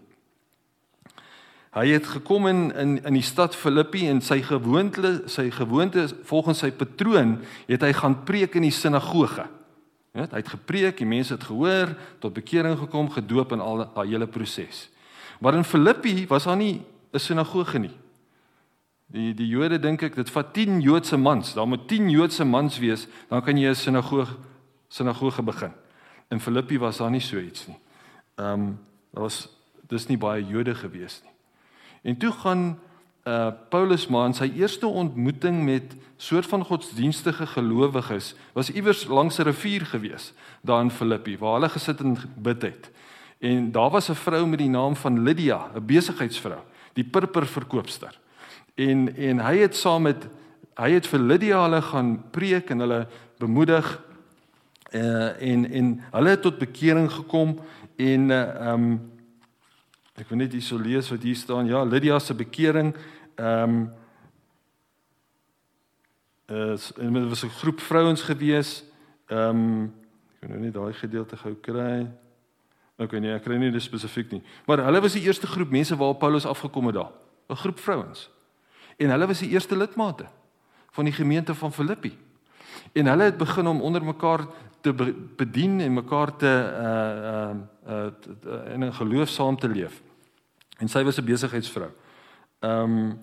Hy 1.76 1.88
het 1.92 2.08
gekom 2.08 2.48
in 2.48 2.72
in 2.76 3.04
in 3.04 3.14
die 3.14 3.24
stad 3.24 3.56
Filippi 3.56 4.06
en 4.08 4.22
sy 4.22 4.42
gewoonte 4.42 5.22
sy 5.32 5.50
gewoonte 5.52 6.08
volgens 6.24 6.64
sy 6.64 6.72
patroon 6.72 7.38
het 7.68 7.82
hy 7.82 7.92
gaan 7.94 8.24
preek 8.24 8.56
in 8.56 8.68
die 8.68 8.76
sinagoge. 8.76 9.48
Ja, 10.16 10.24
hy 10.32 10.40
het 10.40 10.54
gepreek, 10.54 11.02
die 11.02 11.08
mense 11.08 11.34
het 11.36 11.44
gehoor, 11.44 11.92
tot 12.24 12.34
bekering 12.34 12.78
gekom, 12.80 13.10
gedoop 13.12 13.52
en 13.52 13.60
al 13.60 13.84
daai 13.84 14.08
hele 14.14 14.28
proses. 14.32 14.86
Maar 15.44 15.58
in 15.60 15.68
Filippi 15.68 16.28
was 16.28 16.48
daar 16.48 16.56
nie 16.56 16.82
'n 17.12 17.20
sinagoge 17.20 17.80
nie. 17.80 17.92
Die 19.08 19.34
die 19.34 19.48
Jode 19.48 19.80
dink 19.80 20.02
ek 20.02 20.16
dit 20.16 20.30
vat 20.30 20.54
10 20.54 20.82
Joodse 20.82 21.18
mans, 21.18 21.54
daar 21.54 21.68
moet 21.68 21.88
10 21.88 22.10
Joodse 22.10 22.46
mans 22.46 22.80
wees, 22.80 23.08
dan 23.30 23.42
kan 23.42 23.58
jy 23.58 23.70
'n 23.70 23.76
sinagoge 23.76 24.38
sinagoge 24.88 25.44
begin. 25.44 25.74
In 26.30 26.40
Filippi 26.40 26.78
was 26.80 26.98
daar 26.98 27.12
nie 27.12 27.22
so 27.22 27.38
iets 27.38 27.68
nie. 27.68 27.78
Ehm 28.36 28.54
um, 28.54 28.80
daar 29.14 29.24
was 29.24 29.50
dis 29.88 30.08
nie 30.08 30.18
baie 30.18 30.46
Jode 30.46 30.76
gewees 30.76 31.22
nie. 31.24 31.32
En 32.04 32.18
toe 32.18 32.32
gaan 32.32 32.80
uh 33.26 33.50
Paulus 33.70 34.08
maar 34.08 34.28
in 34.30 34.36
sy 34.38 34.52
eerste 34.54 34.86
ontmoeting 34.88 35.64
met 35.66 35.96
soort 36.18 36.46
van 36.46 36.66
godsdienstige 36.66 37.48
gelowiges 37.48 38.36
was 38.54 38.70
iewers 38.70 39.08
langs 39.08 39.40
'n 39.40 39.44
rivier 39.50 39.86
gewees 39.86 40.34
daar 40.62 40.82
in 40.82 40.92
Filippi 40.92 41.38
waar 41.38 41.54
hulle 41.54 41.70
gesit 41.70 42.00
en 42.00 42.18
bid 42.36 42.62
het. 42.62 42.92
En 43.40 43.72
daar 43.72 43.90
was 43.90 44.10
'n 44.10 44.14
vrou 44.14 44.48
met 44.48 44.60
die 44.60 44.70
naam 44.70 44.96
van 44.96 45.24
Lydia, 45.24 45.72
'n 45.76 45.86
besigheidsvrou, 45.86 46.60
die 46.94 47.04
purperverkoopster. 47.04 48.20
En 48.76 49.16
en 49.16 49.40
hy 49.40 49.58
het 49.58 49.76
saam 49.76 50.02
met 50.02 50.28
hy 50.76 50.92
het 50.92 51.08
vir 51.08 51.20
Lydia 51.20 51.62
hulle 51.62 51.82
gaan 51.82 52.24
preek 52.32 52.70
en 52.70 52.80
hulle 52.80 53.08
bemoedig 53.38 54.02
uh 54.92 55.42
en 55.42 55.72
en 55.72 56.02
hulle 56.12 56.30
het 56.30 56.42
tot 56.42 56.58
bekering 56.58 57.12
gekom 57.12 57.60
en 57.96 58.30
uh 58.30 58.72
um 58.72 59.14
ek 60.16 60.30
wil 60.30 60.38
net 60.38 60.54
hierso 60.56 60.78
lees 60.80 61.10
wat 61.10 61.24
hier 61.24 61.36
staan. 61.36 61.68
Ja, 61.68 61.84
Lydia 61.84 62.20
se 62.20 62.34
bekering 62.34 62.94
um 63.40 63.94
is 66.46 66.92
en 66.94 67.14
dit 67.14 67.28
was 67.28 67.44
'n 67.44 67.50
groep 67.50 67.80
vrouens 67.80 68.22
gewees. 68.22 68.84
Um 69.28 69.94
ek 70.34 70.40
kan 70.40 70.50
nou 70.50 70.60
net 70.60 70.74
daai 70.74 70.94
gedeelte 70.94 71.38
gou 71.38 71.56
kry. 71.56 72.08
Okay 72.98 73.20
nee, 73.20 73.34
ek 73.34 73.44
kry 73.44 73.58
nie 73.58 73.72
dit 73.72 73.82
spesifiek 73.82 74.32
nie. 74.32 74.44
Maar 74.66 74.78
hulle 74.78 75.02
was 75.02 75.14
die 75.14 75.26
eerste 75.26 75.48
groep 75.48 75.70
mense 75.70 75.96
waar 75.96 76.16
Paulus 76.16 76.46
afgekom 76.46 76.86
het 76.86 76.96
daar. 76.96 77.12
'n 77.50 77.56
Groep 77.56 77.80
vrouens. 77.80 78.30
En 78.98 79.10
hulle 79.10 79.28
was 79.28 79.40
die 79.40 79.50
eerste 79.50 79.78
lidmate 79.78 80.26
van 80.92 81.04
die 81.04 81.14
gemeente 81.14 81.56
van 81.56 81.74
Filippi. 81.74 82.18
En 82.94 83.06
hulle 83.06 83.24
het 83.24 83.38
begin 83.38 83.68
om 83.68 83.82
onder 83.82 84.04
mekaar 84.04 84.48
te 84.82 84.94
bedien 85.36 85.80
en 85.80 85.94
mekaar 85.94 86.36
te 86.36 86.52
uh 86.80 87.50
uh 87.92 88.06
uh 88.46 88.74
in 88.74 88.84
'n 88.84 88.94
geloof 88.94 89.30
saam 89.30 89.58
te 89.58 89.68
leef. 89.68 90.02
En 90.78 90.88
sy 90.88 91.04
was 91.04 91.18
'n 91.18 91.26
besigheidsvrou. 91.26 91.90
Ehm 92.60 92.98
um, 92.98 93.20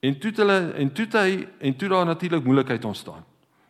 en 0.00 0.18
toe 0.18 0.30
hulle 0.36 0.72
en 0.78 0.92
toe 0.92 1.06
hy 1.10 1.46
en 1.58 1.76
toe 1.76 1.88
daar 1.88 2.06
natuurlik 2.06 2.44
moeilikheid 2.44 2.84
ontstaan. 2.84 3.24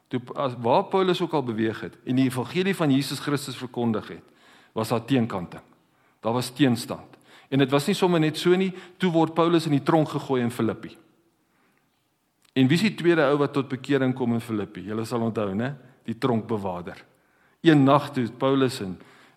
Toe 0.08 0.20
as 0.34 0.54
waar 0.60 0.84
Paulus 0.84 1.20
ook 1.20 1.32
al 1.32 1.42
beweeg 1.42 1.80
het 1.80 1.94
en 2.04 2.18
die 2.18 2.26
evangelie 2.26 2.74
van 2.76 2.90
Jesus 2.90 3.18
Christus 3.18 3.56
verkondig 3.56 4.08
het, 4.08 4.22
was 4.72 4.88
daar 4.88 5.04
teenkanting. 5.04 5.62
Daar 6.20 6.32
was 6.32 6.50
teenstand. 6.50 7.16
En 7.48 7.58
dit 7.58 7.70
was 7.70 7.86
nie 7.86 7.94
sommer 7.94 8.20
net 8.20 8.38
so 8.38 8.54
nie, 8.56 8.72
toe 8.98 9.10
word 9.12 9.34
Paulus 9.34 9.66
in 9.66 9.76
die 9.76 9.82
tronk 9.82 10.08
gegooi 10.08 10.42
in 10.42 10.50
Filippi. 10.50 10.96
En 12.56 12.68
wie 12.68 12.78
is 12.78 12.86
die 12.88 12.94
tweede 12.94 13.26
ou 13.30 13.36
wat 13.38 13.52
tot 13.52 13.68
bekering 13.68 14.14
kom 14.16 14.34
in 14.34 14.40
Filippi? 14.40 14.82
Julle 14.88 15.04
sal 15.04 15.22
onthou, 15.22 15.52
né? 15.54 15.74
Die 16.08 16.16
tronkbewaarder. 16.18 17.02
Een 17.60 17.84
nag 17.84 18.10
toe 18.12 18.28
Paulus 18.38 18.80
en 18.80 18.96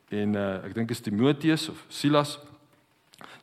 en 0.10 0.34
uh, 0.34 0.64
ek 0.66 0.74
dink 0.74 0.90
is 0.90 1.04
Timoteus 1.06 1.68
of 1.70 1.84
Silas 1.94 2.40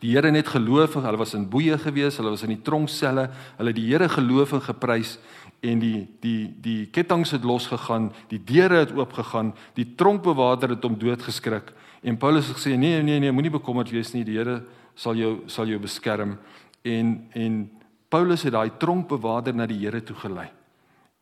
die 0.00 0.12
Here 0.12 0.30
net 0.30 0.48
geloof, 0.48 0.94
hulle 0.94 1.18
was 1.18 1.34
in 1.34 1.48
boeye 1.48 1.78
gewees, 1.78 2.18
hulle 2.20 2.30
was 2.34 2.44
in 2.44 2.52
die 2.54 2.62
tronkselle, 2.62 3.30
hulle 3.58 3.72
die 3.72 3.86
Here 3.88 4.08
geloof 4.08 4.52
en 4.52 4.64
geprys 4.66 5.16
en 5.64 5.80
die 5.80 6.06
die 6.20 6.52
die 6.62 6.86
kettinge 6.92 7.30
het 7.30 7.44
losgegaan, 7.44 8.10
die 8.28 8.40
deure 8.44 8.84
het 8.84 8.92
oopgegaan, 8.96 9.54
die 9.74 9.88
tronkbewaarder 9.96 10.76
het 10.76 10.84
hom 10.84 10.98
doodgeskrik 11.00 11.72
en 12.02 12.18
Paulus 12.20 12.48
het 12.50 12.58
gesê 12.58 12.76
nee 12.76 13.02
nee 13.02 13.20
nee, 13.20 13.32
moenie 13.32 13.54
bekommerd 13.56 13.90
wees 13.90 14.12
nie, 14.14 14.24
die 14.24 14.36
Here 14.36 14.62
sal 14.94 15.16
jou 15.16 15.40
sal 15.46 15.68
jou 15.68 15.80
beskerm 15.80 16.36
en 16.84 17.16
en 17.34 17.64
Paulus 18.08 18.44
het 18.46 18.54
daai 18.54 18.70
tronkbewaarder 18.78 19.56
na 19.56 19.66
die 19.66 19.80
Here 19.82 20.00
toe 20.04 20.16
gelei. 20.16 20.48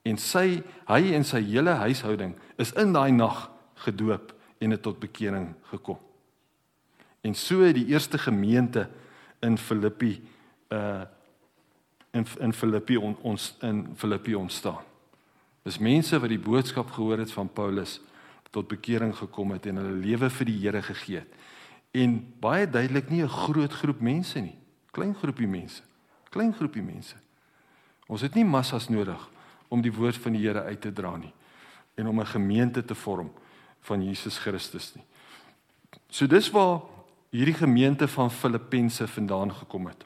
En 0.04 0.18
sy 0.20 0.60
hy 0.90 1.14
en 1.16 1.24
sy 1.24 1.40
hele 1.46 1.78
huishouding 1.80 2.34
is 2.60 2.74
in 2.80 2.92
daai 2.92 3.12
nag 3.12 3.46
gedoop 3.86 4.34
en 4.60 4.76
het 4.76 4.82
tot 4.84 5.00
bekering 5.00 5.54
gekom. 5.70 5.98
En 7.24 7.34
so 7.34 7.64
het 7.64 7.74
die 7.74 7.86
eerste 7.86 8.18
gemeente 8.18 8.88
in 9.40 9.58
Filippi 9.58 10.20
uh 10.68 11.02
in 12.14 12.26
in 12.38 12.52
Filippi 12.52 12.96
on, 12.96 13.16
ons 13.22 13.56
in 13.60 13.88
Filippi 13.96 14.34
ontstaan. 14.34 14.84
Dis 15.62 15.78
mense 15.78 16.18
wat 16.20 16.30
die 16.30 16.38
boodskap 16.38 16.90
gehoor 16.94 17.18
het 17.18 17.32
van 17.32 17.48
Paulus 17.52 17.96
tot 18.50 18.68
bekering 18.68 19.16
gekom 19.16 19.50
het 19.50 19.66
en 19.66 19.80
hulle 19.80 19.96
lewe 19.98 20.30
vir 20.30 20.46
die 20.46 20.58
Here 20.60 20.82
gegee 20.82 21.24
het. 21.24 21.32
En 21.90 22.20
baie 22.40 22.68
duidelik 22.70 23.10
nie 23.10 23.22
'n 23.22 23.28
groot 23.28 23.72
groep 23.72 24.00
mense 24.00 24.40
nie, 24.40 24.58
klein 24.90 25.14
groepie 25.14 25.48
mense. 25.48 25.82
Klein 26.30 26.54
groepie 26.54 26.82
mense. 26.82 27.16
Ons 28.06 28.20
het 28.20 28.34
nie 28.34 28.44
massas 28.44 28.88
nodig 28.88 29.28
om 29.68 29.82
die 29.82 29.92
woord 29.92 30.16
van 30.16 30.32
die 30.32 30.46
Here 30.46 30.62
uit 30.62 30.80
te 30.80 30.92
dra 30.92 31.16
nie 31.16 31.32
en 31.94 32.06
om 32.06 32.20
'n 32.20 32.26
gemeente 32.26 32.84
te 32.84 32.94
vorm 32.94 33.32
van 33.80 34.04
Jesus 34.04 34.38
Christus 34.38 34.94
nie. 34.94 35.04
So 36.08 36.26
dis 36.26 36.50
waar 36.50 36.93
hierdie 37.34 37.56
gemeente 37.58 38.08
van 38.08 38.30
Filippense 38.30 39.06
vandaan 39.10 39.52
gekom 39.52 39.86
het. 39.90 40.04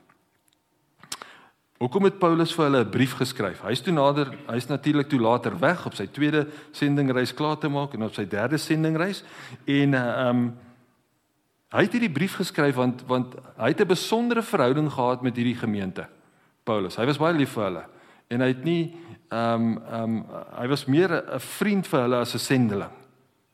Hoekom 1.79 2.09
het 2.09 2.19
Paulus 2.19 2.55
vir 2.55 2.65
hulle 2.65 2.85
'n 2.85 2.91
brief 2.91 3.13
geskryf? 3.15 3.61
Hy's 3.63 3.81
toe 3.81 3.93
nader, 3.93 4.33
hy's 4.49 4.67
natuurlik 4.67 5.09
toe 5.09 5.21
later 5.21 5.59
weg 5.59 5.87
op 5.87 5.95
sy 5.95 6.07
tweede 6.07 6.49
sendingreis 6.73 7.35
klaar 7.35 7.59
te 7.59 7.69
maak 7.69 7.95
en 7.95 8.03
op 8.03 8.15
sy 8.15 8.25
derde 8.25 8.59
sendingreis 8.59 9.23
en 9.65 9.95
ehm 9.95 10.29
um, 10.29 10.57
hy 11.71 11.83
het 11.83 11.93
hierdie 11.93 12.13
brief 12.13 12.35
geskryf 12.35 12.75
want 12.75 13.05
want 13.07 13.35
hy 13.57 13.69
het 13.69 13.81
'n 13.81 13.87
besondere 13.87 14.43
verhouding 14.43 14.91
gehad 14.93 15.23
met 15.23 15.37
hierdie 15.37 15.59
gemeente. 15.59 16.09
Paulus, 16.65 16.97
hy 16.97 17.07
was 17.07 17.19
baie 17.19 17.35
lief 17.35 17.53
vir 17.53 17.65
hulle 17.65 17.85
en 18.29 18.41
hy 18.41 18.49
het 18.49 18.65
nie 18.65 18.97
ehm 19.31 19.55
um, 19.55 19.83
ehm 19.93 20.03
um, 20.03 20.27
hy 20.59 20.67
was 20.67 20.87
meer 20.87 21.11
'n 21.13 21.41
vriend 21.41 21.87
vir 21.87 22.01
hulle 22.01 22.17
as 22.17 22.35
'n 22.35 22.39
sendeling 22.39 22.93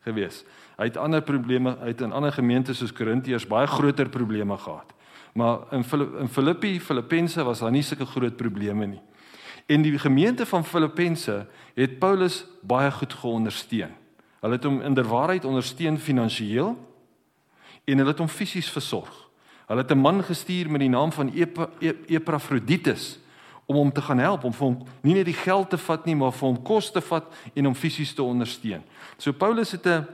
gewees. 0.04 0.44
Hy 0.76 0.84
het 0.84 0.96
ander 0.96 1.22
probleme, 1.22 1.76
hy 1.80 1.92
het 1.92 2.00
in 2.00 2.12
ander 2.12 2.32
gemeentes 2.32 2.78
soos 2.78 2.92
Korintiërs 2.92 3.46
baie 3.46 3.66
groter 3.66 4.08
probleme 4.08 4.56
gehad. 4.58 4.94
Maar 5.34 5.58
in 5.70 5.84
in 6.20 6.28
Filippi, 6.28 6.80
Filippense 6.80 7.42
was 7.42 7.58
daar 7.58 7.70
nie 7.70 7.82
sulke 7.82 8.06
groot 8.06 8.36
probleme 8.36 8.86
nie. 8.86 9.02
En 9.66 9.82
die 9.82 9.98
gemeente 9.98 10.46
van 10.46 10.64
Filippense 10.64 11.46
het 11.74 11.98
Paulus 11.98 12.44
baie 12.62 12.90
goed 12.90 13.12
geondersteun. 13.12 13.94
Hulle 14.40 14.54
het 14.54 14.64
hom 14.64 14.82
inderwaarheid 14.82 15.44
ondersteun 15.44 15.98
finansiëel 15.98 16.74
en 17.84 17.98
hulle 17.98 18.10
het 18.10 18.18
hom 18.18 18.28
fisies 18.28 18.68
versorg. 18.70 19.24
Hulle 19.66 19.80
het 19.80 19.90
'n 19.90 19.98
man 19.98 20.22
gestuur 20.22 20.70
met 20.70 20.80
die 20.80 20.88
naam 20.88 21.12
van 21.12 21.32
Epafroditus 22.06 23.18
om 23.66 23.76
hom 23.76 23.92
te 23.92 24.02
gaan 24.02 24.18
help 24.18 24.44
om 24.44 24.52
vir 24.52 24.66
hom 24.66 24.86
nie 25.00 25.14
net 25.14 25.24
die 25.24 25.40
geld 25.40 25.70
te 25.70 25.78
vat 25.78 26.04
nie, 26.04 26.16
maar 26.16 26.32
vir 26.32 26.48
hom 26.48 26.62
kos 26.62 26.90
te 26.92 27.00
vat 27.00 27.24
en 27.54 27.64
hom 27.64 27.74
fisies 27.74 28.14
te 28.14 28.22
ondersteun. 28.22 28.82
So 29.16 29.32
Paulus 29.32 29.72
het 29.72 29.86
'n 29.86 30.06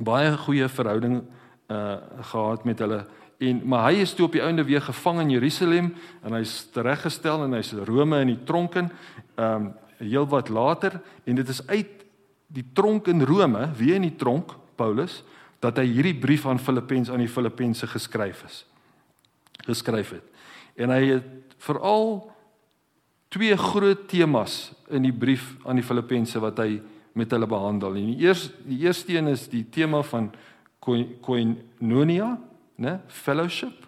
baie 0.00 0.36
goeie 0.46 0.68
verhouding 0.68 1.22
uh 1.68 1.96
gehad 2.32 2.64
met 2.64 2.78
hulle 2.78 3.04
en 3.38 3.62
maar 3.64 3.90
hy 3.90 4.02
is 4.02 4.14
toe 4.14 4.26
op 4.26 4.32
die 4.32 4.42
einde 4.44 4.64
weer 4.64 4.82
gevang 4.82 5.20
in 5.20 5.30
Jerusalem 5.30 5.94
en 6.22 6.36
hy's 6.36 6.68
tereggestel 6.72 7.44
en 7.44 7.56
hy's 7.56 7.72
Rome 7.72 8.20
in 8.20 8.34
die 8.34 8.44
tronk 8.44 8.76
in 8.80 8.90
ehm 9.36 9.54
um, 9.54 9.72
heel 10.02 10.26
wat 10.26 10.48
later 10.48 11.00
en 11.24 11.36
dit 11.38 11.48
is 11.48 11.66
uit 11.66 12.02
die 12.52 12.64
tronk 12.76 13.08
in 13.08 13.24
Rome, 13.24 13.70
weer 13.76 13.96
in 13.96 14.06
die 14.06 14.16
tronk 14.18 14.54
Paulus 14.76 15.22
dat 15.62 15.78
hy 15.78 15.86
hierdie 15.88 16.16
brief 16.18 16.44
aan 16.50 16.60
Filippense 16.60 17.12
aan 17.12 17.22
die 17.22 17.30
Filippense 17.30 17.86
geskryf 17.86 18.42
is. 18.48 18.64
Geskryf 19.62 20.10
het. 20.16 20.24
En 20.74 20.90
hy 20.90 21.02
het 21.14 21.54
veral 21.62 22.32
twee 23.32 23.54
groot 23.56 24.08
temas 24.10 24.72
in 24.90 25.06
die 25.06 25.14
brief 25.14 25.54
aan 25.64 25.78
die 25.78 25.86
Filippense 25.86 26.42
wat 26.42 26.58
hy 26.60 26.80
met 27.12 27.30
hulle 27.30 27.46
behandel. 27.46 27.94
En 27.94 28.06
die 28.06 28.26
eerste 28.26 28.52
die 28.64 28.78
eerste 28.86 29.16
een 29.16 29.26
is 29.26 29.48
die 29.48 29.64
tema 29.70 30.02
van 30.02 30.32
koinonia, 31.20 32.38
né, 32.76 33.00
fellowship. 33.06 33.86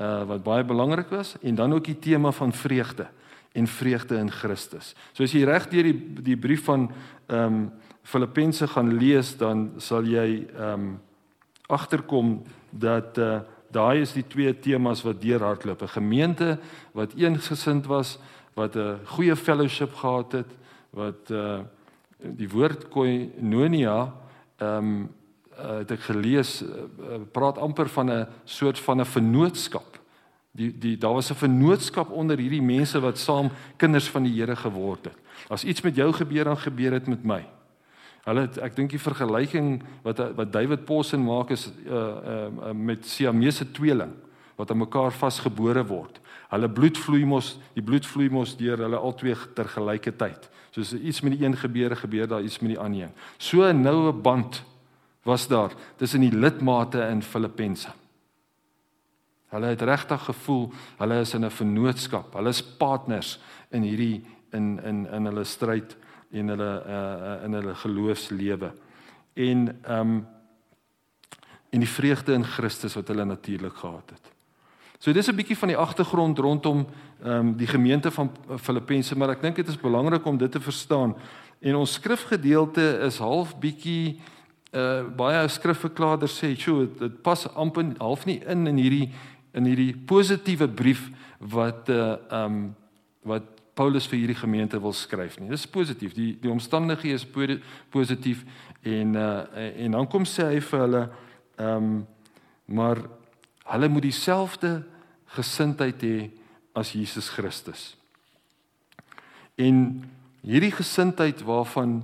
Uh 0.00 0.24
wat 0.26 0.42
baie 0.42 0.64
belangrik 0.64 1.08
was 1.08 1.36
en 1.42 1.54
dan 1.54 1.72
ook 1.72 1.84
die 1.84 1.98
tema 1.98 2.32
van 2.32 2.52
vreugde 2.52 3.06
en 3.52 3.66
vreugde 3.66 4.16
in 4.16 4.30
Christus. 4.30 4.94
So 5.12 5.22
as 5.22 5.32
jy 5.32 5.44
reg 5.46 5.68
deur 5.70 5.86
die 5.86 6.22
die 6.30 6.36
brief 6.36 6.64
van 6.66 6.90
ehm 7.26 7.54
um, 7.54 7.72
Filippense 8.04 8.66
gaan 8.68 8.90
lees, 8.98 9.36
dan 9.40 9.72
sal 9.80 10.04
jy 10.04 10.46
ehm 10.56 10.72
um, 10.72 11.00
agterkom 11.66 12.42
dat 12.70 13.18
uh 13.18 13.40
daai 13.74 14.00
is 14.00 14.12
die 14.14 14.26
twee 14.26 14.52
temas 14.58 15.02
wat 15.02 15.22
deurhardloop. 15.22 15.82
'n 15.82 15.88
Gemeente 15.88 16.58
wat 16.92 17.14
eensgesind 17.14 17.86
was, 17.86 18.18
wat 18.54 18.76
'n 18.76 18.98
goeie 19.04 19.36
fellowship 19.36 19.94
gehad 19.94 20.32
het, 20.32 20.50
wat 20.90 21.30
uh 21.30 21.60
die 22.36 22.48
woord 22.48 22.88
koinonia 22.88 23.98
ehm 24.58 24.78
um, 24.78 25.08
uh, 25.54 25.78
het 25.78 25.90
ek 25.94 26.06
gelees 26.08 26.62
uh, 26.62 27.20
praat 27.32 27.58
amper 27.62 27.88
van 27.88 28.10
'n 28.10 28.26
soort 28.44 28.78
van 28.78 29.00
'n 29.00 29.06
vennootskap. 29.06 29.98
Die 30.50 30.78
die 30.78 30.96
daar 30.98 31.14
was 31.14 31.30
'n 31.30 31.34
vennootskap 31.34 32.10
onder 32.10 32.38
hierdie 32.38 32.62
mense 32.62 33.00
wat 33.00 33.18
saam 33.18 33.50
kinders 33.76 34.08
van 34.10 34.22
die 34.22 34.34
Here 34.40 34.56
geword 34.56 35.04
het. 35.04 35.16
As 35.48 35.64
iets 35.64 35.80
met 35.80 35.96
jou 35.96 36.12
gebeur 36.12 36.44
dan 36.44 36.58
gebeur 36.58 36.90
dit 36.90 37.06
met 37.06 37.24
my. 37.24 37.46
Hulle 38.24 38.40
het, 38.40 38.58
ek 38.58 38.76
dink 38.76 38.90
die 38.90 38.98
vergelyking 38.98 39.82
wat 40.02 40.18
wat 40.36 40.52
David 40.52 40.84
Possen 40.84 41.24
maak 41.24 41.50
is 41.50 41.72
uh, 41.86 41.92
uh, 41.92 42.46
uh 42.68 42.72
met 42.72 43.06
Siamese 43.06 43.70
tweeling 43.70 44.12
wat 44.56 44.70
aan 44.70 44.78
mekaar 44.78 45.12
vasgebore 45.12 45.84
word. 45.86 46.20
Hulle 46.48 46.70
bloed 46.70 46.98
vloei 46.98 47.24
mos, 47.24 47.58
die 47.74 47.82
bloed 47.82 48.06
vloei 48.06 48.28
mos 48.30 48.56
deur 48.56 48.78
hulle 48.78 48.96
albei 48.96 49.34
ter 49.54 49.68
gelyke 49.68 50.12
tyd. 50.16 50.50
Soos 50.74 50.92
iets 50.92 51.20
met 51.20 51.36
die 51.36 51.46
een 51.46 51.56
gebeur, 51.56 51.96
gebeur 51.96 52.26
daar 52.28 52.42
iets 52.42 52.58
met 52.58 52.72
die 52.74 52.78
ander 52.78 53.02
een. 53.02 53.12
So 53.38 53.62
'n 53.62 53.80
noue 53.80 54.12
band 54.12 54.64
was 55.22 55.46
daar 55.48 55.72
tussen 55.96 56.20
die 56.20 56.34
lidmate 56.34 57.00
in 57.00 57.22
Filippense. 57.22 57.88
Hulle 59.48 59.66
het 59.66 59.82
regtig 59.82 60.24
gevoel 60.24 60.72
hulle 60.96 61.20
is 61.20 61.34
in 61.34 61.44
'n 61.44 61.50
vennootskap. 61.50 62.32
Hulle 62.34 62.48
is 62.48 62.62
partners 62.62 63.38
in 63.70 63.82
hierdie 63.82 64.24
in 64.50 64.82
in 64.82 65.06
in 65.06 65.24
hulle 65.24 65.44
stryd 65.44 65.96
en 66.30 66.48
hulle 66.48 66.84
uh 66.86 67.44
in 67.44 67.52
hulle 67.52 67.74
geloofslewe. 67.74 68.72
En 69.34 69.78
ehm 69.82 70.00
um, 70.00 70.26
en 71.70 71.80
die 71.80 71.88
vreugde 71.88 72.32
in 72.32 72.44
Christus 72.44 72.94
wat 72.94 73.08
hulle 73.08 73.24
natuurlik 73.24 73.76
gehad 73.76 74.10
het. 74.10 74.33
So 75.04 75.12
dis 75.12 75.28
'n 75.28 75.36
bietjie 75.36 75.56
van 75.56 75.68
die 75.68 75.76
agtergrond 75.76 76.38
rondom 76.38 76.86
ehm 77.22 77.32
um, 77.32 77.56
die 77.56 77.66
gemeente 77.66 78.10
van 78.10 78.30
Filippense, 78.56 79.16
maar 79.16 79.30
ek 79.30 79.42
dink 79.42 79.56
dit 79.56 79.68
is 79.68 79.76
belangrik 79.76 80.24
om 80.24 80.38
dit 80.38 80.52
te 80.52 80.60
verstaan. 80.60 81.14
En 81.60 81.74
ons 81.76 81.92
skrifgedeelte 81.92 83.00
is 83.04 83.18
half 83.18 83.58
bietjie 83.58 84.20
uh 84.72 85.02
baie 85.16 85.48
skrifverklaarders 85.48 86.38
sê, 86.40 86.56
"Sjoe, 86.56 86.88
dit 86.98 87.22
pas 87.22 87.54
amper 87.54 87.92
half 87.98 88.24
nie 88.24 88.40
in 88.46 88.66
in 88.66 88.76
hierdie 88.76 89.10
in 89.52 89.64
hierdie 89.64 89.92
positiewe 90.06 90.68
brief 90.68 91.10
wat 91.38 91.88
uh 91.88 92.16
um 92.30 92.74
wat 93.22 93.42
Paulus 93.74 94.06
vir 94.06 94.18
hierdie 94.18 94.40
gemeente 94.40 94.80
wil 94.80 94.92
skryf 94.92 95.38
nie. 95.40 95.50
Dis 95.50 95.66
positief. 95.66 96.14
Die 96.14 96.38
die 96.40 96.50
omstandighede 96.50 97.14
is 97.14 97.26
positief 97.90 98.44
en 98.82 99.14
uh 99.14 99.44
en 99.84 99.90
dan 99.90 100.08
kom 100.08 100.24
sê 100.24 100.48
hy 100.48 100.60
vir 100.60 100.80
hulle 100.80 101.08
um 101.58 102.06
maar 102.64 102.96
hulle 103.64 103.88
moet 103.88 104.02
dieselfde 104.02 104.93
gesindheid 105.34 106.02
hê 106.02 106.30
as 106.74 106.92
Jesus 106.94 107.28
Christus. 107.28 107.94
En 109.58 110.02
hierdie 110.42 110.72
gesindheid 110.74 111.42
waarvan 111.46 112.02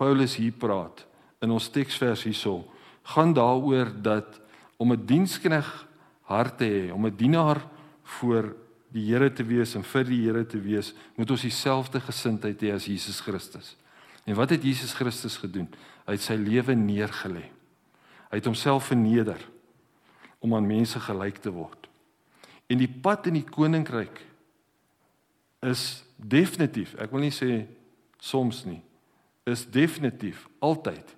Paulus 0.00 0.38
hier 0.40 0.56
praat 0.56 1.04
in 1.44 1.52
ons 1.52 1.68
teksvers 1.72 2.24
hierso 2.24 2.64
gaan 3.12 3.34
daaroor 3.36 3.92
dat 4.02 4.40
om 4.80 4.92
'n 4.92 5.06
dienskneg 5.06 5.68
hart 6.22 6.58
te 6.58 6.64
hê, 6.64 6.92
om 6.92 7.06
'n 7.06 7.16
dienaar 7.16 7.60
voor 8.02 8.56
die 8.90 9.12
Here 9.12 9.32
te 9.32 9.44
wees 9.44 9.74
en 9.74 9.82
vir 9.82 10.04
die 10.04 10.22
Here 10.26 10.46
te 10.46 10.60
wees, 10.60 10.94
moet 11.16 11.30
ons 11.30 11.42
dieselfde 11.42 12.00
gesindheid 12.00 12.60
hê 12.62 12.72
as 12.74 12.86
Jesus 12.86 13.20
Christus. 13.20 13.76
En 14.26 14.34
wat 14.34 14.50
het 14.50 14.62
Jesus 14.62 14.92
Christus 14.92 15.36
gedoen? 15.36 15.68
Hy 16.06 16.12
het 16.12 16.20
sy 16.20 16.34
lewe 16.34 16.74
neergelê. 16.74 17.50
Hy 18.30 18.36
het 18.36 18.44
homself 18.44 18.84
verneder 18.84 19.38
om 20.40 20.54
aan 20.56 20.66
mense 20.66 21.00
gelyk 21.00 21.38
te 21.44 21.52
word. 21.52 21.88
En 22.70 22.78
die 22.78 22.88
pad 22.88 23.26
in 23.26 23.40
die 23.40 23.46
koninkryk 23.46 24.22
is 25.66 26.02
definitief, 26.16 26.94
ek 27.00 27.12
wil 27.12 27.24
nie 27.26 27.34
sê 27.34 27.66
soms 28.20 28.64
nie, 28.68 28.80
is 29.48 29.66
definitief 29.68 30.46
altyd 30.60 31.16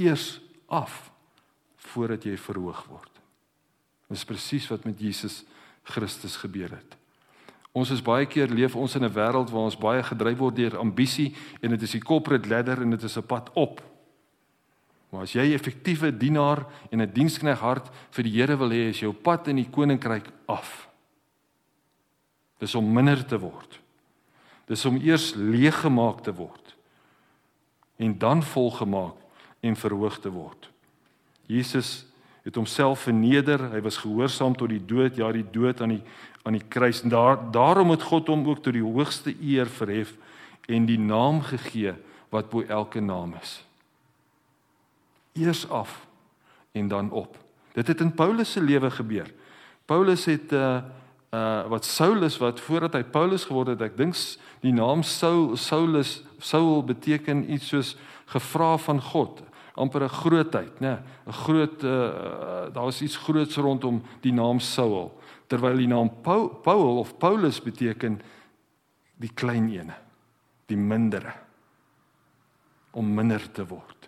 eers 0.00 0.38
af 0.68 1.10
voordat 1.90 2.24
jy 2.24 2.36
verhoog 2.38 2.84
word. 2.88 3.10
Dis 4.10 4.26
presies 4.26 4.68
wat 4.70 4.86
met 4.88 5.00
Jesus 5.00 5.42
Christus 5.90 6.36
gebeur 6.40 6.72
het. 6.74 6.96
Ons 7.72 7.92
is 7.94 8.02
baie 8.02 8.26
keer 8.26 8.50
leef 8.50 8.74
ons 8.74 8.94
in 8.98 9.04
'n 9.04 9.14
wêreld 9.14 9.50
waar 9.50 9.68
ons 9.68 9.78
baie 9.78 10.02
gedryf 10.02 10.38
word 10.38 10.56
deur 10.56 10.78
ambisie 10.78 11.34
en 11.62 11.70
dit 11.70 11.82
is 11.82 11.92
die 11.92 12.02
corporate 12.02 12.48
ladder 12.48 12.82
en 12.82 12.90
dit 12.90 13.02
is 13.02 13.16
'n 13.16 13.26
pad 13.26 13.50
op. 13.54 13.82
Maar 15.10 15.22
as 15.22 15.32
jy 15.32 15.42
'n 15.42 15.54
effektiewe 15.54 16.16
dienaar 16.16 16.66
en 16.90 17.02
'n 17.02 17.12
dienskneg 17.12 17.58
hart 17.58 17.90
vir 18.10 18.24
die 18.24 18.32
Here 18.32 18.56
wil 18.56 18.70
hê, 18.70 18.90
is 18.90 19.00
jou 19.00 19.12
pad 19.12 19.48
in 19.48 19.56
die 19.56 19.70
koninkryk 19.70 20.30
af. 20.46 20.88
Dis 22.58 22.74
om 22.74 22.92
minder 22.92 23.26
te 23.26 23.38
word. 23.38 23.80
Dis 24.66 24.84
om 24.84 24.96
eers 24.96 25.34
leeg 25.34 25.80
gemaak 25.80 26.22
te 26.22 26.32
word 26.32 26.76
en 28.00 28.18
dan 28.18 28.42
volgemaak 28.42 29.16
en 29.60 29.76
verhoog 29.76 30.18
te 30.20 30.30
word. 30.30 30.70
Jesus 31.46 32.06
het 32.44 32.54
homself 32.54 33.00
verneder, 33.04 33.60
hy 33.74 33.80
was 33.84 33.98
gehoorsaam 34.00 34.56
tot 34.56 34.68
die 34.72 34.80
dood, 34.80 35.16
ja 35.16 35.32
die 35.32 35.44
dood 35.44 35.80
aan 35.80 35.98
die 35.98 36.02
aan 36.42 36.56
die 36.56 36.68
kruis. 36.68 37.02
En 37.02 37.12
daar 37.12 37.36
daarom 37.52 37.90
het 37.90 38.02
God 38.02 38.30
hom 38.32 38.46
ook 38.48 38.62
tot 38.64 38.72
die 38.72 38.84
hoogste 38.84 39.34
eer 39.42 39.68
verhef 39.68 40.14
en 40.68 40.86
die 40.86 40.98
naam 40.98 41.42
gegee 41.44 41.92
wat 42.32 42.48
bo 42.50 42.62
elke 42.62 43.00
naam 43.00 43.34
is. 43.42 43.58
Eers 45.32 45.68
af 45.68 46.06
en 46.72 46.88
dan 46.88 47.10
op. 47.10 47.36
Dit 47.72 47.86
het 47.86 48.00
in 48.00 48.14
Paulus 48.14 48.52
se 48.52 48.62
lewe 48.62 48.90
gebeur. 48.90 49.34
Paulus 49.84 50.24
het 50.24 50.52
uh 50.52 50.82
uh 51.30 51.66
wat 51.68 51.84
Saulus 51.84 52.38
wat 52.38 52.60
voordat 52.60 52.92
hy 52.92 53.04
Paulus 53.04 53.44
geword 53.44 53.68
het, 53.68 53.82
ek 53.86 53.96
dink 53.96 54.16
die 54.60 54.72
naam 54.74 55.02
Saul 55.06 55.56
Saulus 55.56 56.24
Saul 56.38 56.82
beteken 56.84 57.44
iets 57.52 57.68
soos 57.70 57.96
gevra 58.26 58.76
van 58.78 58.98
God 59.00 59.42
amper 59.80 60.02
'n 60.02 60.08
grootheid, 60.08 60.80
né? 60.80 61.02
'n 61.26 61.32
Groot 61.32 61.82
uh 61.82 62.72
daar 62.72 62.84
was 62.84 63.02
iets 63.02 63.16
groots 63.16 63.56
rondom 63.56 64.02
die 64.20 64.32
naam 64.32 64.58
Saul, 64.58 65.20
terwyl 65.46 65.76
die 65.76 65.86
naam 65.86 66.10
Paul, 66.22 66.48
Paul 66.48 66.98
of 66.98 67.16
Paulus 67.18 67.62
beteken 67.62 68.20
die 69.16 69.30
klein 69.34 69.70
ene, 69.70 69.94
die 70.66 70.76
mindere 70.76 71.32
om 72.90 73.14
minder 73.14 73.52
te 73.52 73.66
word. 73.66 73.99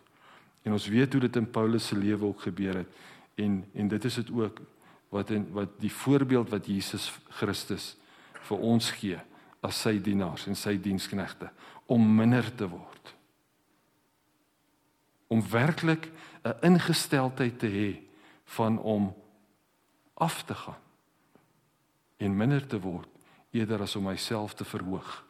En 0.62 0.72
ons 0.72 0.86
weet 0.86 1.12
hoe 1.12 1.20
dit 1.20 1.36
in 1.36 1.50
Paulus 1.50 1.86
se 1.86 1.98
lewe 1.98 2.24
ook 2.24 2.40
gebeur 2.40 2.76
het. 2.82 2.88
En 3.34 3.64
en 3.74 3.88
dit 3.88 4.04
is 4.04 4.14
dit 4.14 4.30
ook 4.30 4.60
wat 5.08 5.30
in 5.30 5.46
wat 5.52 5.68
die 5.80 5.92
voorbeeld 5.92 6.50
wat 6.50 6.66
Jesus 6.66 7.12
Christus 7.28 7.96
vir 8.48 8.58
ons 8.58 8.90
gee 8.90 9.18
as 9.60 9.80
sy 9.84 9.98
dienaars 10.02 10.46
en 10.46 10.56
sy 10.58 10.76
diensknegte 10.80 11.50
om 11.86 12.06
minder 12.16 12.48
te 12.54 12.68
word. 12.68 13.14
Om 15.28 15.42
werklik 15.50 16.10
'n 16.44 16.54
ingesteldheid 16.60 17.58
te 17.58 17.66
hê 17.66 18.00
van 18.44 18.78
om 18.78 19.14
af 20.14 20.42
te 20.42 20.54
gaan 20.54 20.80
en 22.16 22.36
minder 22.36 22.66
te 22.66 22.80
word 22.80 23.08
eerder 23.50 23.82
as 23.82 23.96
om 23.96 24.04
myself 24.08 24.54
te 24.54 24.64
verhoog. 24.64 25.24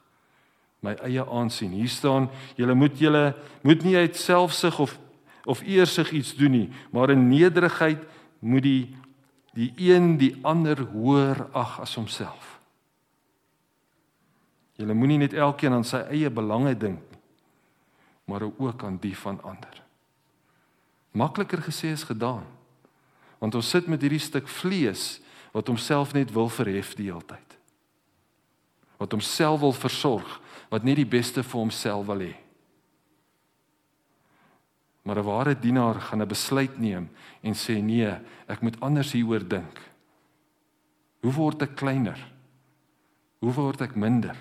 My 0.83 0.95
eie 1.07 1.25
aansien. 1.27 1.71
Hier 1.71 1.89
staan 1.89 2.31
julle 2.57 2.75
moet 2.75 2.99
julle 2.99 3.35
moet 3.63 3.83
nie 3.83 3.97
uit 3.97 4.17
selfsug 4.17 4.79
of 4.79 4.99
of 5.45 5.63
eersig 5.63 6.13
iets 6.13 6.35
doen 6.37 6.51
nie 6.51 6.69
maar 6.91 7.11
in 7.11 7.29
nederigheid 7.29 8.03
moet 8.39 8.63
die 8.63 8.97
die 9.53 9.73
een 9.77 10.17
die 10.17 10.35
ander 10.43 10.81
hoër 10.95 11.47
ag 11.53 11.81
as 11.81 11.95
homself 11.95 12.59
julle 14.81 14.95
moenie 14.95 15.19
net 15.25 15.35
elkeen 15.35 15.73
aan 15.73 15.87
sy 15.87 16.05
eie 16.11 16.31
belange 16.31 16.75
dink 16.79 17.13
maar 18.25 18.43
ook 18.57 18.85
aan 18.85 18.99
die 19.01 19.19
van 19.19 19.43
ander. 19.43 19.83
Makliker 21.11 21.63
gesê 21.63 21.93
as 21.93 22.03
gedaan. 22.03 22.45
Want 23.39 23.55
ons 23.55 23.69
sit 23.69 23.87
met 23.87 24.01
hierdie 24.01 24.23
stuk 24.23 24.49
vlees 24.49 25.21
wat 25.53 25.67
homself 25.67 26.13
net 26.13 26.33
wil 26.33 26.49
verhef 26.49 26.95
die 26.95 27.11
hele 27.11 27.25
tyd. 27.27 27.59
Wat 28.97 29.13
homself 29.13 29.61
wil 29.61 29.73
versorg, 29.73 30.41
wat 30.71 30.83
net 30.83 30.97
die 30.97 31.09
beste 31.09 31.43
vir 31.43 31.59
homself 31.61 32.07
wil 32.07 32.23
hê. 32.25 32.33
Maar 35.03 35.19
'n 35.19 35.25
ware 35.25 35.59
dienaar 35.59 36.01
gaan 36.01 36.23
'n 36.23 36.29
besluit 36.29 36.79
neem 36.79 37.11
en 37.41 37.55
sê 37.55 37.83
nee, 37.83 38.19
ek 38.47 38.61
moet 38.61 38.81
anders 38.81 39.13
hieroor 39.13 39.49
dink. 39.49 39.81
Hoe 41.21 41.33
word 41.33 41.63
ek 41.63 41.75
kleiner? 41.75 42.33
Hoe 43.39 43.53
word 43.53 43.81
ek 43.81 43.95
minder 43.95 44.37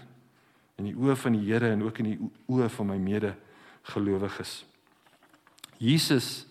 in 0.75 0.85
die 0.85 0.95
oë 0.95 1.15
van 1.15 1.31
die 1.31 1.51
Here 1.51 1.71
en 1.71 1.83
ook 1.83 1.97
in 1.97 2.05
die 2.05 2.19
oë 2.45 2.69
van 2.69 2.87
my 2.87 2.97
medegelowiges? 2.97 4.65
Jesus 5.77 6.45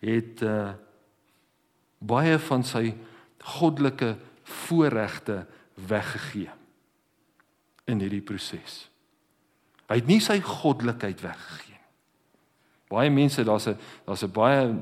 het 0.00 0.42
uh, 0.42 0.72
baie 1.98 2.38
van 2.38 2.64
sy 2.64 2.94
goddelike 3.38 4.16
voorregte 4.42 5.46
weggegee 5.74 6.50
in 7.84 8.00
hierdie 8.00 8.24
proses. 8.24 8.88
Hy 9.88 9.94
het 9.94 10.06
nie 10.06 10.20
sy 10.20 10.40
goddelikheid 10.40 11.20
weggegee 11.20 11.75
Baie 12.88 13.10
mense 13.10 13.44
daar's 13.44 13.66
'n 13.66 13.76
daar's 14.04 14.22
'n 14.22 14.32
baie 14.32 14.74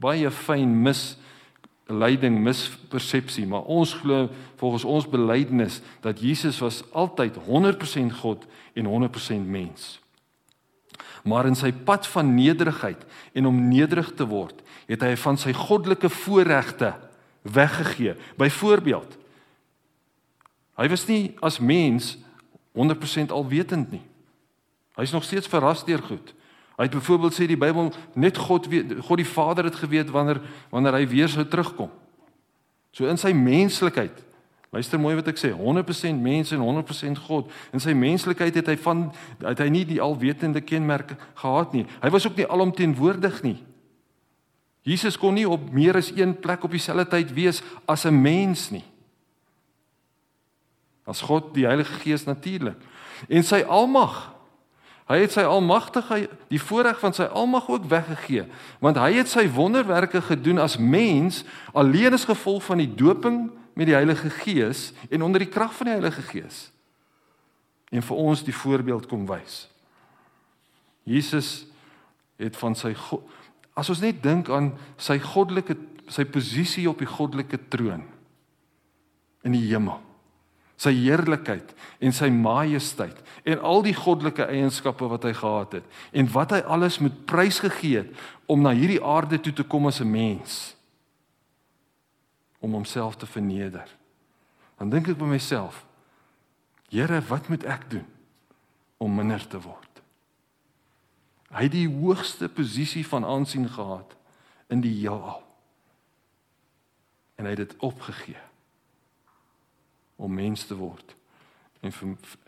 baie 0.00 0.30
fyn 0.30 0.82
misleiding, 0.82 2.38
mispersepsie, 2.42 3.46
maar 3.46 3.62
ons 3.62 3.94
glo 3.94 4.28
volgens 4.56 4.84
ons 4.84 5.08
belydenis 5.08 5.80
dat 6.00 6.20
Jesus 6.20 6.58
was 6.58 6.82
altyd 6.92 7.36
100% 7.36 8.12
God 8.12 8.46
en 8.74 8.84
100% 8.84 9.46
mens. 9.46 10.00
Maar 11.24 11.46
in 11.46 11.54
sy 11.54 11.72
pad 11.72 12.06
van 12.06 12.34
nederigheid 12.34 13.04
en 13.32 13.46
om 13.46 13.68
nederig 13.68 14.12
te 14.14 14.26
word, 14.26 14.62
het 14.86 15.00
hy 15.00 15.16
van 15.16 15.36
sy 15.36 15.52
goddelike 15.52 16.08
voorregte 16.08 16.94
weggegee. 17.42 18.14
Byvoorbeeld, 18.36 19.18
hy 20.78 20.88
was 20.88 21.06
nie 21.06 21.34
as 21.40 21.58
mens 21.58 22.16
100% 22.72 23.32
alwetend 23.34 23.90
nie. 23.90 24.04
Hy's 24.98 25.12
nog 25.12 25.24
steeds 25.24 25.50
verras 25.50 25.84
deur 25.84 26.02
goed. 26.02 26.34
Hy 26.78 26.86
het 26.86 26.94
byvoorbeeld 26.94 27.34
sê 27.34 27.48
die 27.50 27.58
Bybel 27.58 27.90
net 28.14 28.38
God 28.38 28.68
weet 28.70 29.00
God 29.02 29.18
die 29.18 29.26
Vader 29.26 29.66
het 29.66 29.74
geweet 29.74 30.12
wanneer 30.14 30.38
wanneer 30.70 30.94
hy 31.00 31.06
weer 31.10 31.28
sou 31.28 31.42
terugkom. 31.42 31.90
So 32.94 33.10
in 33.10 33.18
sy 33.18 33.32
menslikheid. 33.34 34.24
Luister 34.70 35.00
mooi 35.00 35.14
wat 35.16 35.30
ek 35.32 35.40
sê, 35.40 35.48
100% 35.56 36.20
mens 36.20 36.52
en 36.52 36.60
100% 36.60 37.22
God. 37.24 37.48
In 37.72 37.80
sy 37.80 37.94
menslikheid 37.96 38.54
het 38.60 38.68
hy 38.68 38.76
van 38.84 39.06
het 39.40 39.62
hy 39.64 39.68
nie 39.72 39.84
die 39.88 40.00
alwetende 40.04 40.60
kenmerke 40.60 41.16
gehad 41.40 41.74
nie. 41.74 41.86
Hy 42.02 42.10
was 42.14 42.28
ook 42.28 42.36
nie 42.38 42.46
alomteenwoordig 42.46 43.40
nie. 43.46 43.56
Jesus 44.86 45.18
kon 45.20 45.34
nie 45.34 45.48
op 45.48 45.72
meer 45.74 45.98
as 45.98 46.12
een 46.14 46.36
plek 46.38 46.62
op 46.64 46.72
dieselfde 46.72 47.08
tyd 47.16 47.32
wees 47.34 47.62
as 47.88 48.06
'n 48.06 48.14
mens 48.14 48.70
nie. 48.70 48.84
As 51.04 51.20
God 51.20 51.54
die 51.54 51.66
Heilige 51.66 51.98
Gees 52.04 52.24
natuurlik. 52.24 52.76
En 53.28 53.42
sy 53.42 53.64
almag 53.66 54.37
Hy 55.08 55.22
het 55.22 55.32
sy 55.32 55.44
almagtigheid, 55.48 56.32
die 56.52 56.60
voorreg 56.60 56.98
van 57.00 57.14
sy 57.16 57.24
almag 57.32 57.68
ook 57.72 57.86
weggegee, 57.88 58.44
want 58.84 58.98
hy 59.00 59.14
het 59.16 59.30
sy 59.32 59.46
wonderwerke 59.56 60.20
gedoen 60.20 60.60
as 60.60 60.76
mens 60.76 61.44
alleen 61.72 62.12
as 62.12 62.28
gevolg 62.28 62.66
van 62.66 62.82
die 62.82 62.90
doping 62.92 63.46
met 63.78 63.88
die 63.88 63.96
Heilige 63.96 64.28
Gees 64.42 64.90
en 65.08 65.24
onder 65.24 65.40
die 65.40 65.48
krag 65.48 65.72
van 65.78 65.88
die 65.88 65.96
Heilige 65.96 66.24
Gees. 66.28 66.66
En 67.88 68.04
vir 68.04 68.20
ons 68.20 68.44
die 68.44 68.54
voorbeeld 68.54 69.06
kom 69.08 69.24
wys. 69.30 69.62
Jesus 71.08 71.64
het 72.36 72.56
van 72.60 72.76
sy 72.76 72.92
God, 72.92 73.24
as 73.72 73.88
ons 73.88 74.02
net 74.04 74.20
dink 74.22 74.50
aan 74.52 74.74
sy 75.00 75.16
goddelike 75.22 75.78
sy 76.12 76.26
posisie 76.28 76.84
op 76.88 77.00
die 77.00 77.08
goddelike 77.08 77.60
troon 77.72 78.04
in 79.44 79.56
die 79.56 79.64
hemel 79.70 80.02
sy 80.78 80.92
heerlikheid 80.94 81.74
en 81.98 82.14
sy 82.14 82.28
majesteit 82.30 83.18
en 83.48 83.60
al 83.66 83.82
die 83.82 83.96
goddelike 83.96 84.46
eienskappe 84.46 85.08
wat 85.10 85.26
hy 85.26 85.34
gehad 85.34 85.78
het 85.80 86.00
en 86.14 86.30
wat 86.32 86.54
hy 86.54 86.60
alles 86.70 87.00
met 87.02 87.24
prys 87.26 87.58
gegee 87.64 88.04
het 88.04 88.26
om 88.46 88.62
na 88.62 88.72
hierdie 88.76 89.02
aarde 89.02 89.40
toe 89.42 89.52
te 89.52 89.66
kom 89.66 89.90
as 89.90 90.00
'n 90.00 90.10
mens 90.10 90.76
om 92.58 92.72
homself 92.72 93.16
te 93.16 93.26
verneder. 93.26 93.86
Dan 94.78 94.90
dink 94.90 95.08
ek 95.08 95.18
by 95.18 95.24
myself: 95.24 95.86
Here, 96.90 97.20
wat 97.28 97.48
moet 97.48 97.64
ek 97.64 97.90
doen 97.90 98.06
om 98.96 99.14
minder 99.14 99.46
te 99.46 99.60
word? 99.60 100.02
Hy 101.50 101.62
het 101.62 101.72
die 101.72 101.88
hoogste 101.88 102.48
posisie 102.48 103.06
van 103.06 103.24
aansien 103.24 103.68
gehad 103.68 104.16
in 104.68 104.80
die 104.80 104.92
heelal. 105.00 105.42
En 107.36 107.44
hy 107.44 107.50
het 107.50 107.68
dit 107.68 107.76
opgegee 107.78 108.47
om 110.18 110.34
mens 110.34 110.66
te 110.66 110.74
word 110.74 111.14
en 111.80 111.92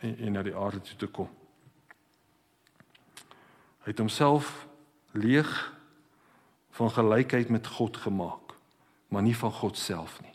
en, 0.01 0.17
en 0.19 0.33
na 0.35 0.43
die 0.43 0.57
aarde 0.57 0.81
toe 0.83 0.97
te 0.97 1.07
kom. 1.07 1.29
Hy 3.87 3.95
het 3.95 4.03
homself 4.03 4.51
leeg 5.15 5.51
van 6.77 6.91
gelykheid 6.91 7.49
met 7.49 7.67
God 7.67 7.97
gemaak, 7.97 8.55
maar 9.09 9.23
nie 9.23 9.37
van 9.37 9.53
God 9.53 9.79
self 9.79 10.19
nie. 10.21 10.35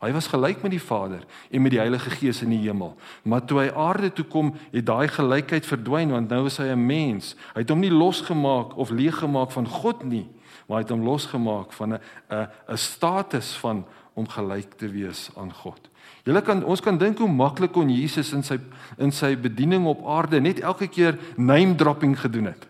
Hy 0.00 0.14
was 0.16 0.30
gelyk 0.32 0.62
met 0.64 0.72
die 0.72 0.80
Vader 0.80 1.26
en 1.50 1.62
met 1.62 1.74
die 1.74 1.80
Heilige 1.80 2.10
Gees 2.10 2.40
in 2.40 2.54
die 2.54 2.62
hemel, 2.62 2.94
maar 3.22 3.44
toe 3.44 3.58
hy 3.60 3.68
aarde 3.76 4.08
toe 4.16 4.24
kom, 4.24 4.54
het 4.72 4.86
daai 4.88 5.08
gelykheid 5.12 5.66
verdwyn 5.68 6.14
want 6.14 6.32
nou 6.32 6.46
is 6.48 6.56
hy 6.56 6.72
'n 6.72 6.86
mens. 6.86 7.34
Hy 7.54 7.60
het 7.60 7.68
hom 7.68 7.80
nie 7.80 7.92
losgemaak 7.92 8.76
of 8.76 8.90
leeggemaak 8.90 9.50
van 9.52 9.68
God 9.68 10.04
nie, 10.04 10.26
maar 10.66 10.80
hy 10.80 10.82
het 10.82 10.90
hom 10.96 11.04
losgemaak 11.04 11.72
van 11.72 11.92
'n 11.92 12.00
'n 12.30 12.48
'n 12.68 12.76
status 12.76 13.52
van 13.60 13.84
om 14.14 14.28
gelyk 14.28 14.74
te 14.76 14.88
wees 14.88 15.28
aan 15.36 15.52
God. 15.52 15.90
Julle 16.24 16.42
kan 16.44 16.64
ons 16.64 16.82
kan 16.84 16.98
dink 16.98 17.18
hoe 17.18 17.28
maklik 17.28 17.72
kon 17.72 17.90
Jesus 17.90 18.32
in 18.36 18.42
sy 18.44 18.58
in 19.00 19.12
sy 19.14 19.32
bediening 19.40 19.86
op 19.88 20.02
aarde 20.06 20.40
net 20.40 20.60
elke 20.60 20.88
keer 20.88 21.18
name 21.36 21.74
dropping 21.80 22.18
gedoen 22.20 22.50
het. 22.52 22.66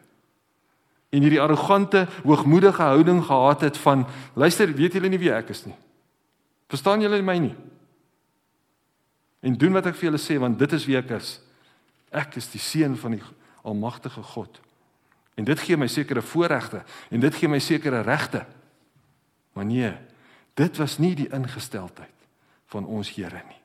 En 1.10 1.24
hierdie 1.24 1.40
arrogante, 1.42 2.06
hoogmoedige 2.22 2.82
houding 2.82 3.24
gehad 3.26 3.60
het 3.66 3.78
van 3.82 4.06
luister, 4.34 4.70
weet 4.74 4.94
julle 4.94 5.10
nie 5.10 5.18
wie 5.18 5.32
ek 5.34 5.50
is 5.50 5.64
nie. 5.66 5.74
Verstaan 6.70 7.02
julle 7.02 7.18
my 7.22 7.38
nie? 7.42 7.54
En 9.42 9.56
doen 9.58 9.74
wat 9.74 9.88
ek 9.90 9.96
vir 9.98 10.10
julle 10.10 10.22
sê 10.22 10.38
want 10.38 10.58
dit 10.60 10.76
is 10.76 10.86
wie 10.86 10.98
ek 11.00 11.16
is. 11.16 11.38
Ek 12.14 12.36
is 12.38 12.46
die 12.52 12.62
seun 12.62 12.94
van 12.98 13.16
die 13.16 13.24
almagtige 13.66 14.22
God. 14.22 14.60
En 15.34 15.46
dit 15.48 15.62
gee 15.64 15.78
my 15.78 15.88
sekere 15.90 16.22
voorregte 16.22 16.84
en 17.10 17.22
dit 17.22 17.34
gee 17.34 17.50
my 17.50 17.58
sekere 17.58 18.04
regte. 18.06 18.44
Maar 19.56 19.66
nee, 19.66 19.90
dit 20.60 20.76
was 20.76 20.98
nie 21.00 21.14
die 21.16 21.30
ingesteldheid 21.32 22.26
van 22.70 22.86
ons 22.86 23.10
Here 23.16 23.42
nie. 23.48 23.60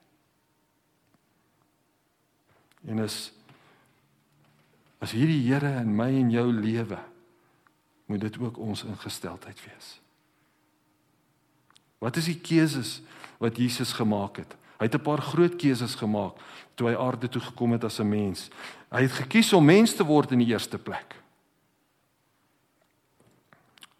En 2.94 3.04
as 3.04 3.32
as 5.04 5.14
hierdie 5.14 5.44
Here 5.46 5.76
in 5.82 5.92
my 5.94 6.08
en 6.22 6.32
jou 6.34 6.48
lewe 6.54 6.98
moet 8.10 8.22
dit 8.22 8.38
ook 8.40 8.58
ons 8.62 8.86
ingesteldheid 8.86 9.60
wees. 9.66 9.90
Wat 12.02 12.18
is 12.22 12.30
die 12.30 12.40
keuses 12.40 13.00
wat 13.42 13.58
Jesus 13.58 13.92
gemaak 13.98 14.40
het? 14.44 14.56
Hy 14.80 14.88
het 14.88 14.96
'n 14.96 15.04
paar 15.04 15.22
groot 15.22 15.56
keuses 15.56 15.96
gemaak 15.96 16.40
toe 16.76 16.90
hy 16.90 16.96
aarde 16.96 17.28
toe 17.30 17.42
gekom 17.42 17.72
het 17.72 17.84
as 17.84 18.00
'n 18.00 18.10
mens. 18.10 18.50
Hy 18.92 19.02
het 19.02 19.12
gekies 19.12 19.54
om 19.54 19.66
mens 19.66 19.96
te 19.96 20.04
word 20.04 20.32
in 20.32 20.40
die 20.40 20.54
eerste 20.54 20.78
plek. 20.78 21.16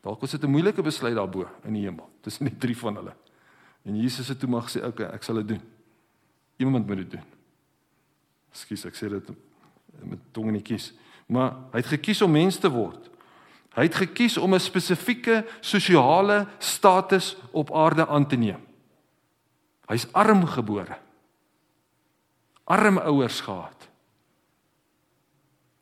Dalk 0.02 0.22
was 0.22 0.32
dit 0.32 0.44
'n 0.44 0.52
moeilike 0.52 0.82
besluit 0.82 1.16
daarbo 1.16 1.50
in 1.64 1.74
die 1.74 1.84
hemel 1.84 2.15
tussen 2.26 2.50
die 2.50 2.58
drie 2.58 2.78
van 2.78 2.98
hulle. 3.00 3.14
En 3.86 3.98
Jesus 4.02 4.28
het 4.34 4.40
toe 4.42 4.50
maar 4.50 4.66
gesê, 4.66 4.82
"Oké, 4.82 5.04
okay, 5.04 5.14
ek 5.14 5.24
sal 5.24 5.36
dit 5.36 5.48
doen." 5.48 5.62
Iemand 6.58 6.88
moet 6.88 6.98
dit 6.98 7.12
doen. 7.12 7.24
Ekskuus, 8.52 8.86
ek 8.86 8.96
sê 8.96 9.10
dit 9.12 9.30
met 10.04 10.20
tong 10.32 10.52
die 10.52 10.62
kies. 10.62 10.94
Maar 11.28 11.52
hy 11.72 11.82
het 11.82 11.92
gekies 11.92 12.22
om 12.22 12.32
mens 12.32 12.58
te 12.58 12.70
word. 12.70 13.10
Hy 13.76 13.84
het 13.90 13.96
gekies 13.96 14.38
om 14.38 14.54
'n 14.54 14.60
spesifieke 14.60 15.46
sosiale 15.60 16.48
status 16.60 17.36
op 17.52 17.74
aarde 17.76 18.08
aan 18.08 18.28
te 18.28 18.36
neem. 18.36 18.62
Hy's 19.88 20.08
arm 20.12 20.46
gebore. 20.46 20.98
Arm 22.64 22.98
ouers 22.98 23.42
gehad. 23.42 23.90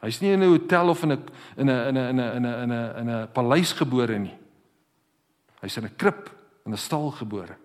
Hy's 0.02 0.20
nie 0.20 0.32
in 0.32 0.42
'n 0.44 0.50
hotel 0.50 0.90
of 0.90 1.04
in 1.04 1.12
'n 1.12 1.24
in 1.58 1.70
'n 1.70 1.88
in 1.88 1.98
'n 1.98 2.36
in 2.36 2.46
'n 2.46 2.62
in 2.64 2.72
'n 2.72 2.98
in 2.98 3.10
'n 3.10 3.32
paleis 3.32 3.72
gebore 3.72 4.18
nie. 4.20 4.43
Hy's 5.64 5.78
in 5.80 5.86
'n 5.86 5.96
krib 5.96 6.30
in 6.66 6.74
'n 6.74 6.78
stal 6.78 7.12
gebore. 7.12 7.58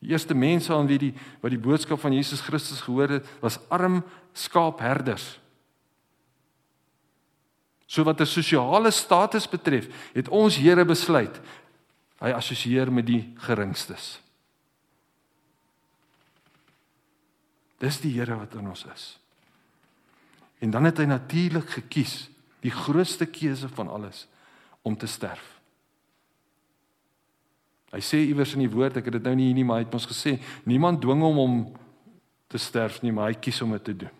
Die 0.00 0.10
eerste 0.12 0.34
mense 0.34 0.72
aan 0.72 0.86
wie 0.86 0.98
die 0.98 1.14
wat 1.40 1.50
die 1.50 1.60
boodskap 1.60 2.00
van 2.00 2.12
Jesus 2.12 2.40
Christus 2.40 2.80
gehoor 2.80 3.08
het, 3.08 3.26
was 3.40 3.58
arm 3.68 4.04
skaapherders. 4.32 5.38
So 7.86 8.04
wat 8.04 8.20
'n 8.20 8.26
sosiale 8.26 8.90
status 8.90 9.48
betref, 9.48 9.88
het 10.14 10.28
ons 10.28 10.56
Here 10.56 10.84
besluit 10.84 11.40
hy 12.20 12.30
assosieer 12.30 12.92
met 12.92 13.06
die 13.06 13.32
geringstes. 13.36 14.20
Dis 17.78 18.00
die 18.00 18.12
Here 18.12 18.36
wat 18.36 18.54
in 18.54 18.68
ons 18.68 18.84
is. 18.94 19.18
En 20.60 20.70
dan 20.70 20.84
het 20.84 20.98
hy 20.98 21.04
natuurlik 21.04 21.70
gekies, 21.70 22.28
die 22.60 22.70
grootste 22.70 23.26
keuse 23.26 23.68
van 23.68 23.88
alles, 23.88 24.26
om 24.82 24.96
te 24.96 25.06
sterf. 25.06 25.59
Hy 27.90 28.00
sê 28.04 28.22
iewers 28.22 28.54
in 28.54 28.62
die 28.64 28.70
woord, 28.70 29.00
ek 29.00 29.08
het 29.10 29.18
dit 29.18 29.26
nou 29.26 29.34
nie 29.34 29.48
hier 29.50 29.58
nie, 29.58 29.66
maar 29.66 29.80
hy 29.80 29.86
het 29.88 29.94
ons 29.98 30.06
gesê, 30.06 30.36
niemand 30.68 31.00
dwing 31.02 31.22
hom 31.26 31.38
om 31.42 31.60
te 32.50 32.58
sterf 32.58 33.00
nie, 33.02 33.12
maar 33.14 33.32
hy 33.32 33.38
kies 33.42 33.60
om 33.64 33.74
dit 33.74 33.84
te 33.88 33.96
doen. 34.04 34.16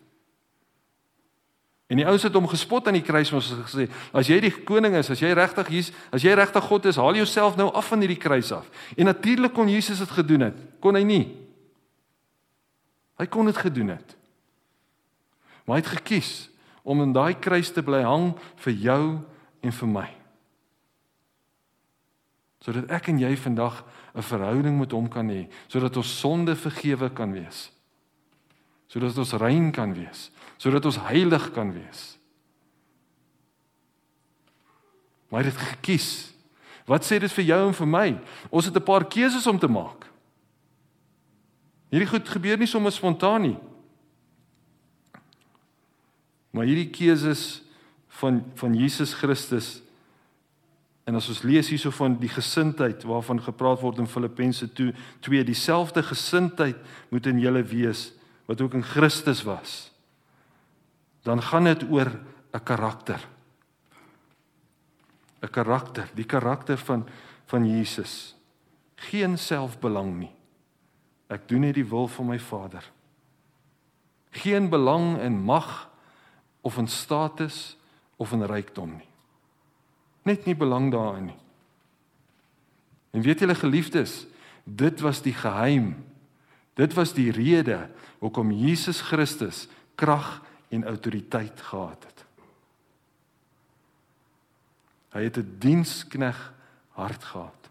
En 1.91 1.99
die 1.99 2.07
ouens 2.07 2.23
het 2.23 2.37
hom 2.39 2.47
gespot 2.47 2.87
aan 2.87 2.99
die 3.01 3.03
kruis 3.03 3.33
ons 3.35 3.49
het 3.51 3.65
gesê, 3.67 3.89
as 4.15 4.29
jy 4.31 4.39
die 4.45 4.53
koning 4.67 4.95
is, 4.99 5.11
as 5.11 5.23
jy 5.23 5.33
regtig 5.35 5.73
hier's, 5.75 5.89
as 6.15 6.23
jy 6.23 6.37
regtig 6.39 6.67
God 6.71 6.87
is, 6.87 6.99
haal 7.03 7.19
jouself 7.19 7.59
nou 7.59 7.67
af 7.75 7.91
van 7.91 8.05
hierdie 8.05 8.21
kruis 8.21 8.53
af. 8.55 8.69
En 8.95 9.11
natuurlik 9.11 9.55
kon 9.57 9.71
Jesus 9.71 9.99
dit 9.99 10.15
gedoen 10.15 10.47
het. 10.47 10.61
Kon 10.83 10.95
hy 10.95 11.03
nie? 11.07 11.25
Hy 13.19 13.27
kon 13.27 13.51
dit 13.51 13.59
gedoen 13.59 13.91
het. 13.97 14.15
Maar 15.67 15.81
hy 15.81 15.83
het 15.83 15.93
gekies 15.99 16.33
om 16.87 17.03
in 17.03 17.15
daai 17.15 17.35
kruis 17.43 17.75
te 17.75 17.83
bly 17.83 18.05
hang 18.07 18.31
vir 18.63 18.79
jou 18.87 19.03
en 19.67 19.79
vir 19.83 19.91
my. 19.99 20.07
Sodat 22.61 22.91
ek 22.91 23.09
en 23.09 23.19
jy 23.19 23.37
vandag 23.37 23.85
'n 24.15 24.23
verhouding 24.23 24.79
met 24.79 24.93
hom 24.93 25.09
kan 25.09 25.29
hê, 25.29 25.49
sodat 25.69 25.97
ons 25.97 26.19
sonde 26.21 26.57
vergewe 26.57 27.11
kan 27.11 27.33
wees. 27.33 27.73
Sodat 28.89 29.19
ons 29.19 29.33
rein 29.33 29.73
kan 29.73 29.95
wees 29.95 30.31
sodat 30.61 30.85
ons 30.85 30.99
heilig 31.09 31.47
kan 31.57 31.73
wees. 31.73 32.03
Maar 35.33 35.47
dit 35.49 35.57
gekies. 35.57 36.09
Wat 36.85 37.07
sê 37.07 37.21
dit 37.23 37.33
vir 37.33 37.47
jou 37.49 37.61
en 37.69 37.77
vir 37.79 37.89
my? 37.89 38.09
Ons 38.51 38.69
het 38.69 38.77
'n 38.77 38.85
paar 38.85 39.09
keuses 39.09 39.47
om 39.47 39.59
te 39.59 39.69
maak. 39.69 40.05
Hierdie 41.91 42.09
goed 42.09 42.29
gebeur 42.29 42.59
nie 42.59 42.67
sommer 42.67 42.93
spontaan 42.93 43.43
nie. 43.43 43.59
Maar 46.51 46.65
hierdie 46.65 46.91
keuses 46.91 47.63
van 48.09 48.45
van 48.55 48.75
Jesus 48.75 49.15
Christus 49.15 49.83
en 51.11 51.19
as 51.19 51.29
ons 51.33 51.43
lees 51.43 51.69
hierso 51.73 51.91
van 51.91 52.15
die 52.21 52.31
gesindheid 52.31 53.03
waarvan 53.09 53.43
gepraat 53.43 53.83
word 53.83 53.99
in 53.99 54.07
Filippense 54.07 54.69
2, 54.79 54.95
2 55.27 55.45
dieselfde 55.49 56.05
gesindheid 56.07 56.79
moet 57.11 57.27
in 57.27 57.43
julle 57.43 57.65
wees 57.67 58.13
wat 58.47 58.63
ook 58.63 58.77
in 58.79 58.87
Christus 58.87 59.43
was 59.43 59.91
dan 61.27 61.43
gaan 61.43 61.65
dit 61.65 61.83
oor 61.91 62.11
'n 62.53 62.63
karakter. 62.63 63.29
'n 65.43 65.51
Karakter, 65.51 66.09
die 66.15 66.25
karakter 66.25 66.79
van 66.79 67.09
van 67.47 67.67
Jesus. 67.67 68.37
Geen 68.95 69.39
selfbelang 69.39 70.19
nie. 70.19 70.31
Ek 71.27 71.49
doen 71.49 71.61
net 71.61 71.75
die 71.75 71.89
wil 71.89 72.09
van 72.09 72.27
my 72.27 72.39
Vader. 72.39 72.91
Geen 74.31 74.69
belang 74.69 75.19
in 75.19 75.43
mag 75.43 75.91
of 76.61 76.79
in 76.79 76.87
status 76.87 77.77
of 78.17 78.33
in 78.33 78.45
rykdom 78.45 78.97
nie. 78.97 79.10
Net 80.31 80.47
nie 80.47 80.55
belang 80.55 80.91
daarin 80.95 81.31
nie. 81.33 81.39
En 83.11 83.25
weet 83.27 83.43
julle 83.43 83.57
geliefdes, 83.59 84.27
dit 84.65 85.03
was 85.03 85.23
die 85.25 85.35
geheim. 85.35 85.97
Dit 86.79 86.95
was 86.95 87.13
die 87.17 87.31
rede 87.35 87.89
hoekom 88.23 88.53
Jesus 88.55 89.01
Christus 89.03 89.67
krag 89.99 90.39
en 90.71 90.87
autoriteit 90.87 91.61
gehad 91.61 92.05
het. 92.07 92.25
Hy 95.11 95.23
het 95.27 95.37
'n 95.39 95.57
dienskneg 95.59 96.39
hart 96.95 97.25
gehad. 97.25 97.71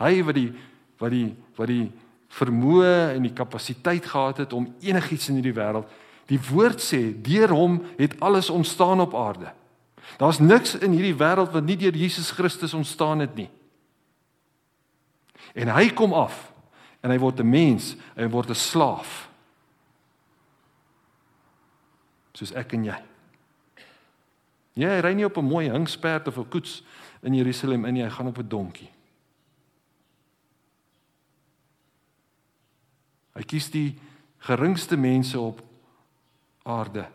Hy 0.00 0.22
wat 0.24 0.34
die 0.34 0.52
wat 0.98 1.10
die 1.10 1.36
wat 1.56 1.68
die 1.68 1.92
vermoë 2.28 3.14
en 3.14 3.22
die 3.22 3.32
kapasiteit 3.32 4.06
gehad 4.06 4.36
het 4.36 4.52
om 4.52 4.74
enigiets 4.80 5.28
in 5.28 5.34
hierdie 5.34 5.56
wêreld 5.56 5.88
die 6.26 6.40
woord 6.40 6.80
sê 6.82 7.12
deur 7.22 7.52
hom 7.54 7.82
het 7.96 8.20
alles 8.20 8.50
ontstaan 8.50 9.00
op 9.00 9.14
aarde. 9.14 9.52
Daar's 10.18 10.38
niks 10.38 10.74
in 10.78 10.94
hierdie 10.94 11.16
wêreld 11.18 11.52
wat 11.52 11.64
nie 11.64 11.76
deur 11.76 11.96
Jesus 11.96 12.30
Christus 12.30 12.74
ontstaan 12.74 13.18
het 13.24 13.34
nie. 13.34 13.50
En 15.54 15.68
hy 15.68 15.90
kom 15.90 16.14
af 16.14 16.52
en 17.02 17.10
hy 17.10 17.18
word 17.18 17.40
'n 17.40 17.50
mens, 17.50 17.96
hy 18.16 18.28
word 18.28 18.50
'n 18.50 18.54
slaaf 18.54 19.28
soos 22.36 22.52
ek 22.52 22.74
en 22.76 22.84
jy. 22.84 22.98
Jy 24.76 25.00
ry 25.00 25.14
nie 25.14 25.24
op 25.24 25.38
'n 25.38 25.44
mooi 25.44 25.70
hingsperd 25.70 26.28
of 26.28 26.38
'n 26.38 26.48
koets 26.48 26.82
in 27.22 27.34
Jerusalem 27.34 27.84
in 27.84 27.94
nie, 27.94 28.02
jy 28.02 28.10
gaan 28.10 28.26
op 28.26 28.38
'n 28.38 28.48
donkie. 28.48 28.90
Hy 33.34 33.42
kies 33.42 33.70
die 33.70 33.98
geringste 34.38 34.96
mense 34.96 35.40
op 35.40 35.62
aarde 36.62 37.08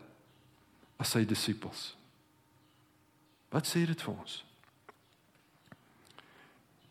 as 0.96 1.10
sy 1.10 1.24
disippels. 1.24 1.96
Wat 3.52 3.68
sê 3.68 3.84
dit 3.86 4.00
vir 4.00 4.14
ons? 4.14 4.38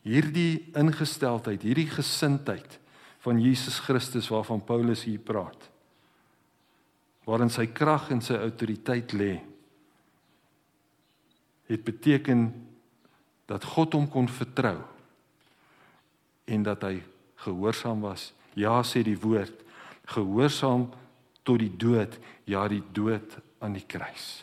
Hierdie 0.02 0.72
ingesteldheid, 0.78 1.62
hierdie 1.62 1.90
gesindheid 1.90 2.80
van 3.22 3.42
Jesus 3.42 3.80
Christus 3.80 4.30
waarvan 4.34 4.64
Paulus 4.66 5.06
hier 5.06 5.22
praat 5.22 5.70
waarin 7.28 7.52
sy 7.54 7.68
krag 7.70 8.10
en 8.14 8.22
sy 8.24 8.34
autoriteit 8.42 9.14
lê 9.14 9.36
het 11.70 11.84
beteken 11.86 12.48
dat 13.50 13.68
God 13.76 13.94
hom 13.96 14.08
kon 14.12 14.30
vertrou 14.32 14.80
en 16.50 16.66
dat 16.66 16.84
hy 16.88 16.98
gehoorsaam 17.46 18.02
was 18.08 18.32
ja 18.58 18.80
sê 18.84 19.04
die 19.06 19.20
woord 19.22 19.62
gehoorsaam 20.12 20.90
tot 21.46 21.62
die 21.62 21.72
dood 21.72 22.18
ja 22.50 22.66
die 22.72 22.84
dood 22.94 23.38
aan 23.62 23.78
die 23.78 23.86
kruis 23.86 24.42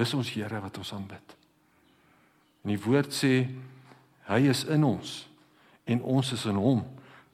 Dis 0.00 0.14
ons 0.16 0.30
Here 0.32 0.60
wat 0.62 0.78
ons 0.80 0.94
aanbid. 0.96 1.36
En 2.64 2.72
die 2.72 2.80
woord 2.80 3.12
sê 3.12 3.34
hy 4.30 4.40
is 4.48 4.64
in 4.70 4.84
ons 4.86 5.26
en 5.90 6.02
ons 6.16 6.32
is 6.32 6.44
in 6.48 6.58
hom. 6.60 6.84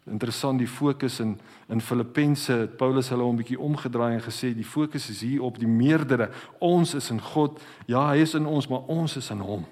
Interessant 0.06 0.58
die 0.62 0.70
fokus 0.70 1.20
in 1.22 1.36
in 1.66 1.80
Filippense 1.82 2.54
het 2.54 2.76
Paulus 2.78 3.08
hulle 3.10 3.26
'n 3.26 3.36
bietjie 3.36 3.58
omgedraai 3.58 4.14
en 4.14 4.22
gesê 4.22 4.54
die 4.54 4.64
fokus 4.64 5.10
is 5.10 5.20
hier 5.20 5.42
op 5.42 5.58
die 5.58 5.66
meerdere. 5.66 6.30
Ons 6.60 6.94
is 6.94 7.10
in 7.10 7.20
God. 7.20 7.60
Ja, 7.86 8.06
hy 8.12 8.22
is 8.22 8.34
in 8.34 8.46
ons, 8.46 8.68
maar 8.68 8.86
ons 8.86 9.16
is 9.16 9.30
in 9.30 9.40
hom. 9.40 9.66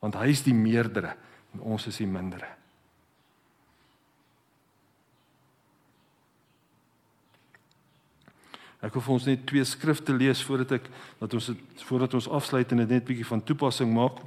Want 0.00 0.14
hy 0.14 0.28
is 0.28 0.42
die 0.42 0.54
meerdere 0.54 1.16
en 1.52 1.60
ons 1.60 1.86
is 1.86 1.96
die 1.96 2.06
mindere. 2.06 2.46
Ek 8.86 8.94
wil 8.94 9.02
vir 9.02 9.14
ons 9.16 9.26
net 9.26 9.46
twee 9.48 9.64
skrifte 9.66 10.14
lees 10.14 10.38
voordat 10.46 10.76
ek 10.78 10.84
dat 11.18 11.32
ons 11.34 11.48
het, 11.50 11.62
voordat 11.88 12.12
ons 12.14 12.28
afsluit 12.38 12.70
en 12.70 12.84
dit 12.84 12.92
net 12.94 13.06
bietjie 13.08 13.26
van 13.26 13.42
toepassing 13.42 13.90
maak 13.90 14.20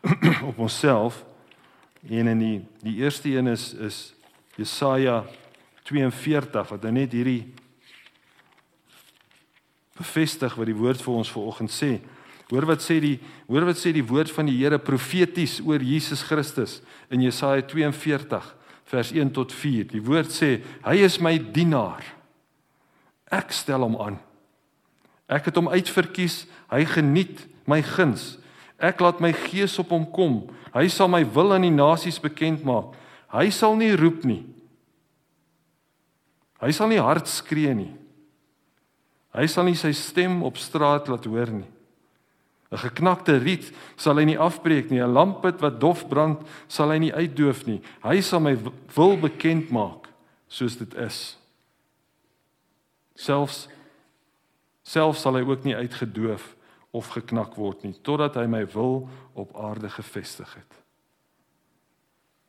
op 0.50 0.60
onsself. 0.64 1.20
En 2.08 2.32
in 2.32 2.40
die 2.40 2.56
die 2.86 2.96
eerste 3.02 3.34
een 3.34 3.52
is 3.52 3.74
is 3.74 3.98
Jesaja 4.56 5.20
42 5.84 6.72
wat 6.72 6.86
nou 6.86 6.94
net 6.96 7.12
hierdie 7.12 7.52
bevestig 9.98 10.56
wat 10.56 10.70
die 10.70 10.76
woord 10.76 11.02
vir 11.04 11.20
ons 11.20 11.32
vanoggend 11.36 11.76
sê. 11.76 11.92
Hoor 12.48 12.64
wat 12.72 12.80
sê 12.84 12.96
die 13.02 13.16
hoor 13.50 13.68
wat 13.68 13.80
sê 13.80 13.92
die 13.92 14.06
woord 14.06 14.32
van 14.32 14.48
die 14.48 14.56
Here 14.62 14.80
profeties 14.80 15.58
oor 15.60 15.82
Jesus 15.82 16.24
Christus 16.24 16.80
in 17.12 17.20
Jesaja 17.26 17.68
42 17.68 18.52
vers 18.86 19.12
1 19.12 19.32
tot 19.36 19.52
4. 19.52 19.90
Die 19.92 20.04
woord 20.04 20.32
sê 20.32 20.60
hy 20.86 21.00
is 21.04 21.20
my 21.20 21.36
dienaar. 21.36 22.15
Ek 23.32 23.52
stel 23.52 23.82
hom 23.82 23.96
aan. 24.00 24.18
Ek 25.26 25.48
het 25.48 25.56
hom 25.58 25.68
uitverkies. 25.68 26.44
Hy 26.70 26.84
geniet 26.86 27.46
my 27.66 27.82
guns. 27.82 28.36
Ek 28.78 29.00
laat 29.00 29.20
my 29.20 29.32
gees 29.32 29.78
op 29.82 29.90
hom 29.94 30.06
kom. 30.12 30.44
Hy 30.76 30.86
sal 30.92 31.08
my 31.10 31.24
wil 31.24 31.54
aan 31.56 31.66
die 31.66 31.74
nasies 31.74 32.20
bekend 32.22 32.64
maak. 32.66 32.94
Hy 33.32 33.48
sal 33.50 33.74
nie 33.78 33.94
roep 33.96 34.24
nie. 34.28 34.44
Hy 36.62 36.70
sal 36.72 36.88
nie 36.92 37.02
hard 37.02 37.28
skree 37.28 37.74
nie. 37.76 37.92
Hy 39.36 39.46
sal 39.50 39.66
nie 39.68 39.76
sy 39.76 39.92
stem 39.96 40.40
op 40.46 40.60
straat 40.60 41.10
laat 41.12 41.26
hoor 41.28 41.50
nie. 41.52 41.68
'n 42.66 42.78
Geknakte 42.82 43.38
riet 43.38 43.70
sal 43.96 44.18
hy 44.18 44.24
nie 44.24 44.38
afbreek 44.38 44.90
nie. 44.90 45.00
'n 45.00 45.12
Lampet 45.12 45.60
wat 45.60 45.80
dof 45.80 46.08
brand 46.08 46.40
sal 46.68 46.90
hy 46.90 46.98
nie 46.98 47.14
uitdoof 47.14 47.66
nie. 47.66 47.80
Hy 48.02 48.20
sal 48.20 48.40
my 48.40 48.56
wil 48.96 49.16
bekend 49.16 49.70
maak 49.70 50.08
soos 50.48 50.76
dit 50.76 50.94
is. 50.94 51.36
Selfs 53.16 53.66
selfs 54.86 55.24
sal 55.24 55.34
hy 55.34 55.42
ook 55.42 55.64
nie 55.66 55.74
uitgedoof 55.74 56.44
of 56.94 57.08
geknak 57.16 57.56
word 57.58 57.82
nie 57.82 57.96
totdat 58.06 58.36
hy 58.38 58.46
my 58.46 58.62
wil 58.76 59.08
op 59.34 59.56
aarde 59.58 59.90
gevestig 59.90 60.52
het. 60.54 60.76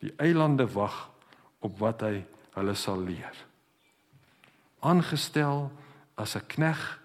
Die 0.06 0.14
eilande 0.22 0.68
wag 0.70 1.08
op 1.66 1.80
wat 1.82 2.06
hy 2.06 2.22
hulle 2.54 2.76
sal 2.78 3.02
leer. 3.02 3.34
Aangestel 4.86 5.72
as 6.16 6.36
'n 6.36 6.46
knegg 6.48 7.00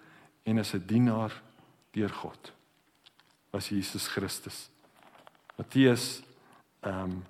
en 0.45 0.59
as 0.59 0.73
'n 0.73 0.85
dienaar 0.85 1.33
deur 1.91 2.09
God. 2.09 2.51
Was 3.51 3.69
Jesus 3.69 4.07
Christus. 4.07 4.69
Matteus 5.57 6.21
ehm 6.81 7.11
um, 7.11 7.23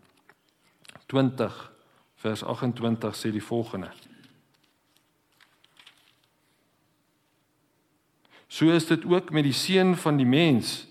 20 1.08 1.72
vers 2.16 2.44
28 2.44 3.16
sê 3.16 3.32
die 3.32 3.44
volgende: 3.44 3.92
So 8.54 8.70
is 8.70 8.86
dit 8.86 9.06
ook 9.10 9.32
met 9.34 9.48
die 9.48 9.56
seun 9.58 9.96
van 9.98 10.20
die 10.20 10.30
mens. 10.30 10.84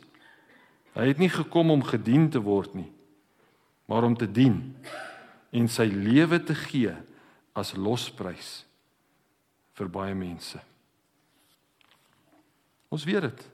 Hy 0.98 1.06
het 1.12 1.20
nie 1.22 1.30
gekom 1.30 1.70
om 1.70 1.84
gedien 1.86 2.26
te 2.30 2.40
word 2.42 2.74
nie, 2.74 2.90
maar 3.86 4.02
om 4.02 4.16
te 4.18 4.26
dien 4.26 4.74
en 5.54 5.68
sy 5.70 5.86
lewe 5.86 6.40
te 6.42 6.56
gee 6.58 6.90
as 7.54 7.74
losprys 7.78 8.64
vir 9.78 9.90
baie 9.92 10.16
mense. 10.16 10.58
Ons 12.92 13.06
weet 13.06 13.28
dit. 13.28 13.44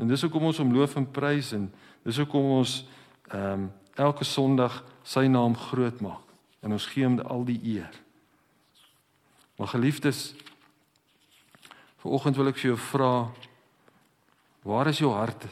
En 0.00 0.08
dis 0.08 0.24
hoekom 0.24 0.48
ons 0.48 0.58
hom 0.62 0.72
loof 0.74 0.96
en 0.96 1.06
prys 1.06 1.52
en 1.54 1.68
dis 2.06 2.22
hoekom 2.22 2.56
ons 2.56 2.80
ehm 3.32 3.68
um, 3.68 3.70
elke 4.00 4.24
Sondag 4.24 4.78
sy 5.04 5.26
naam 5.28 5.52
groot 5.68 5.98
maak 6.00 6.30
en 6.64 6.72
ons 6.72 6.86
gee 6.94 7.04
hom 7.04 7.18
al 7.20 7.42
die 7.44 7.58
eer. 7.74 7.92
Maar 9.60 9.68
geliefdes, 9.74 10.30
vanoggend 12.02 12.38
wil 12.38 12.50
ek 12.50 12.58
vir 12.58 12.72
jou 12.72 12.78
vra 12.90 13.12
waar 14.66 14.90
is 14.90 15.00
jou 15.02 15.12
hart 15.14 15.46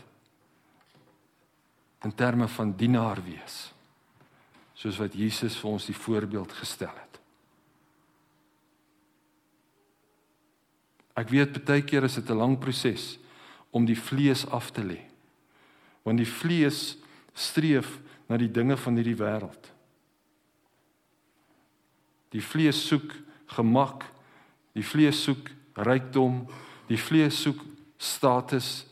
in 2.06 2.14
terme 2.16 2.48
van 2.48 2.72
dienaar 2.74 3.20
wees? 3.22 3.70
Soos 4.74 4.98
wat 4.98 5.14
Jesus 5.14 5.58
vir 5.60 5.70
ons 5.70 5.86
die 5.90 5.96
voorbeeld 5.96 6.52
gestel 6.56 6.94
het. 6.94 7.18
Ek 11.20 11.30
weet 11.30 11.60
baie 11.68 11.84
keer 11.84 12.06
is 12.08 12.16
dit 12.16 12.30
'n 12.30 12.38
lang 12.38 12.58
proses 12.58 13.18
om 13.70 13.84
die 13.84 13.98
vlees 13.98 14.46
af 14.46 14.70
te 14.70 14.82
lê. 14.82 15.00
Want 16.02 16.18
die 16.18 16.32
vlees 16.40 16.96
streef 17.34 17.98
na 18.28 18.36
die 18.36 18.50
dinge 18.50 18.76
van 18.76 18.96
hierdie 18.96 19.18
wêreld. 19.18 19.70
Die 22.30 22.42
vlees 22.42 22.86
soek 22.86 23.14
gemak, 23.46 24.04
die 24.72 24.84
vlees 24.86 25.22
soek 25.22 25.50
rykdom, 25.86 26.44
die 26.88 26.98
vlees 26.98 27.40
soek 27.42 27.60
status 28.00 28.86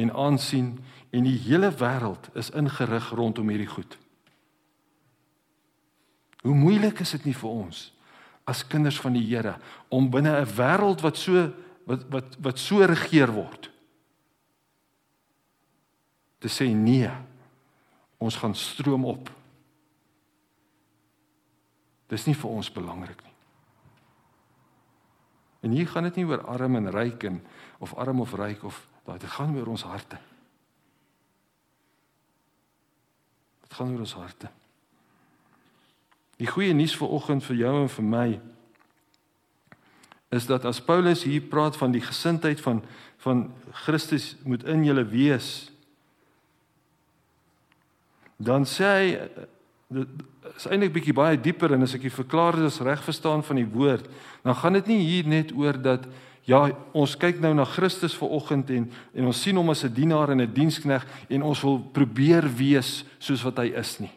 en 0.00 0.12
aansien 0.12 0.78
en 1.10 1.26
die 1.26 1.38
hele 1.46 1.70
wêreld 1.74 2.30
is 2.38 2.52
ingerig 2.56 3.10
rondom 3.16 3.48
hierdie 3.52 3.70
goed. 3.70 3.96
Hoe 6.42 6.54
moeilik 6.56 7.02
is 7.04 7.10
dit 7.18 7.30
nie 7.30 7.36
vir 7.36 7.50
ons 7.50 7.90
as 8.48 8.64
kinders 8.66 8.98
van 9.00 9.14
die 9.14 9.26
Here 9.26 9.58
om 9.88 10.10
binne 10.10 10.40
'n 10.40 10.56
wêreld 10.56 11.02
wat 11.02 11.16
so 11.16 11.52
wat 11.86 12.08
wat 12.10 12.36
wat 12.40 12.58
so 12.58 12.84
regeer 12.84 13.32
word 13.32 13.70
te 16.40 16.48
sê 16.48 16.72
nee. 16.72 17.10
Ons 18.20 18.36
gaan 18.36 18.54
stroom 18.56 19.04
op. 19.08 19.28
Dis 22.08 22.26
nie 22.26 22.36
vir 22.36 22.50
ons 22.50 22.72
belangrik 22.72 23.20
nie. 23.24 23.29
En 25.60 25.70
hier 25.70 25.88
gaan 25.88 26.08
dit 26.08 26.20
nie 26.20 26.26
oor 26.26 26.44
arm 26.46 26.76
en 26.76 26.90
ryk 26.90 27.24
en 27.28 27.42
of 27.78 27.94
arm 27.94 28.20
of 28.20 28.32
ryk 28.34 28.64
of 28.64 28.86
daai 29.04 29.18
dit 29.18 29.30
gaan 29.30 29.56
oor 29.56 29.66
ons 29.66 29.82
harte. 29.82 30.18
Dit 33.60 33.74
gaan 33.74 33.92
oor 33.92 34.06
ons 34.06 34.16
harte. 34.16 34.50
Die 36.40 36.48
goeie 36.48 36.72
nuus 36.72 36.96
vir 36.96 37.12
oggend 37.12 37.44
vir 37.44 37.60
jou 37.60 37.74
en 37.82 37.92
vir 37.92 38.08
my 38.08 38.28
is 40.30 40.46
dat 40.46 40.64
as 40.64 40.80
Paulus 40.80 41.26
hier 41.26 41.42
praat 41.42 41.76
van 41.76 41.92
die 41.92 42.04
gesindheid 42.04 42.60
van 42.60 42.84
van 43.20 43.50
Christus 43.84 44.36
moet 44.48 44.62
in 44.64 44.84
julle 44.86 45.04
wees 45.04 45.68
dan 48.40 48.64
sê 48.64 48.88
hy 48.88 49.08
is 50.60 50.68
eintlik 50.68 50.92
bietjie 50.92 51.16
baie 51.16 51.38
dieper 51.40 51.72
en 51.74 51.86
as 51.86 51.94
ek 51.96 52.04
dit 52.04 52.14
verklaar 52.14 52.58
as 52.66 52.80
reg 52.84 53.00
verstaan 53.04 53.42
van 53.46 53.60
die 53.62 53.68
woord 53.68 54.08
dan 54.44 54.58
gaan 54.60 54.76
dit 54.76 54.92
nie 54.92 55.00
hier 55.06 55.28
net 55.28 55.54
oor 55.56 55.78
dat 55.80 56.04
ja 56.48 56.66
ons 56.96 57.16
kyk 57.20 57.40
nou 57.40 57.52
na 57.56 57.64
Christus 57.68 58.16
ver 58.16 58.32
oggend 58.36 58.70
en 58.76 58.90
en 59.14 59.30
ons 59.32 59.42
sien 59.42 59.56
hom 59.56 59.72
as 59.72 59.84
'n 59.84 59.94
dienaar 59.94 60.30
en 60.30 60.40
'n 60.40 60.54
dienskneg 60.54 61.06
en 61.30 61.42
ons 61.42 61.62
wil 61.62 61.78
probeer 61.92 62.44
wees 62.44 63.04
soos 63.18 63.42
wat 63.42 63.58
hy 63.58 63.72
is 63.74 64.00
nie 64.00 64.12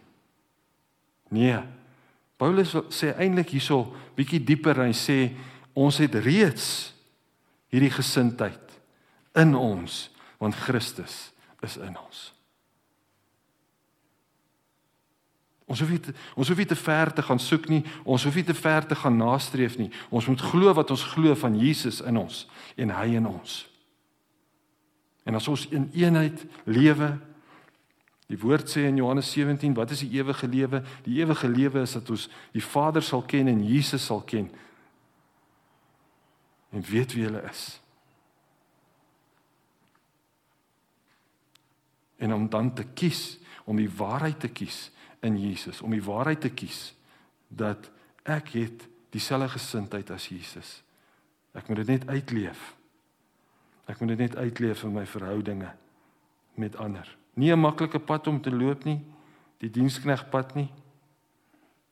nee 1.31 1.59
Paulus 2.37 2.75
sê 2.89 3.15
eintlik 3.17 3.49
hierso 3.55 3.95
bietjie 4.15 4.43
dieper 4.43 4.75
hy 4.75 4.91
sê 4.91 5.31
ons 5.73 5.97
het 5.97 6.15
reeds 6.15 6.93
hierdie 7.71 7.93
gesindheid 7.93 8.59
in 9.35 9.55
ons 9.55 10.09
want 10.39 10.55
Christus 10.55 11.31
is 11.63 11.77
in 11.77 11.95
ons. 11.97 12.32
Ons 15.65 15.79
hoef 15.79 15.91
nie 15.93 15.99
te, 16.03 16.13
ons 16.35 16.47
hoef 16.47 16.59
nie 16.59 16.67
te 16.67 16.75
ver 16.75 17.13
te 17.15 17.23
gaan 17.23 17.39
soek 17.39 17.69
nie, 17.71 17.83
ons 18.03 18.23
hoef 18.27 18.35
nie 18.35 18.45
te 18.47 18.55
ver 18.57 18.87
te 18.87 18.95
gaan 18.99 19.15
nastreef 19.17 19.77
nie. 19.79 19.89
Ons 20.11 20.27
moet 20.27 20.41
glo 20.41 20.73
wat 20.75 20.91
ons 20.91 21.05
glo 21.13 21.35
van 21.39 21.55
Jesus 21.59 22.01
in 22.03 22.19
ons 22.19 22.43
en 22.75 22.91
hy 22.97 23.13
in 23.19 23.29
ons. 23.29 23.61
En 25.23 25.39
as 25.39 25.47
ons 25.47 25.67
in 25.71 25.87
eenheid 25.95 26.43
lewe, 26.67 27.13
Die 28.31 28.39
woord 28.39 28.71
sê 28.71 28.87
in 28.87 28.97
Johannes 28.97 29.29
17, 29.35 29.75
wat 29.77 29.91
is 29.93 29.99
die 30.01 30.15
ewige 30.17 30.47
lewe? 30.47 30.79
Die 31.05 31.19
ewige 31.19 31.47
lewe 31.51 31.83
is 31.83 31.91
dat 31.93 32.07
ons 32.09 32.29
die 32.55 32.63
Vader 32.63 33.03
sal 33.03 33.21
ken 33.29 33.51
en 33.51 33.59
Jesus 33.67 34.05
sal 34.07 34.23
ken. 34.25 34.47
En 36.73 36.81
weet 36.87 37.13
wie 37.13 37.27
hulle 37.27 37.43
is. 37.49 37.65
En 42.17 42.33
om 42.33 42.47
dan 42.49 42.71
te 42.73 42.87
kies, 42.95 43.37
om 43.69 43.77
die 43.77 43.91
waarheid 43.91 44.39
te 44.39 44.49
kies 44.49 44.87
in 45.23 45.37
Jesus, 45.39 45.81
om 45.81 45.91
die 45.91 46.03
waarheid 46.03 46.41
te 46.41 46.51
kies 46.51 46.93
dat 47.47 47.89
ek 48.23 48.53
het 48.57 48.87
dieselfde 49.13 49.49
gesindheid 49.55 50.11
as 50.11 50.27
Jesus. 50.27 50.81
Ek 51.53 51.67
moet 51.69 51.83
dit 51.83 51.87
net 51.87 52.07
uitleef. 52.09 52.73
Ek 53.85 53.99
moet 53.99 54.15
dit 54.15 54.23
net 54.25 54.35
uitleef 54.35 54.83
in 54.83 54.95
my 54.95 55.05
verhoudinge 55.05 55.69
met 56.59 56.75
ander. 56.75 57.07
Nie 57.33 57.53
'n 57.53 57.59
maklike 57.59 57.99
pad 57.99 58.27
om 58.27 58.41
te 58.41 58.51
loop 58.51 58.83
nie, 58.83 58.99
die 59.57 59.69
diensknegpad 59.69 60.55
nie. 60.55 60.69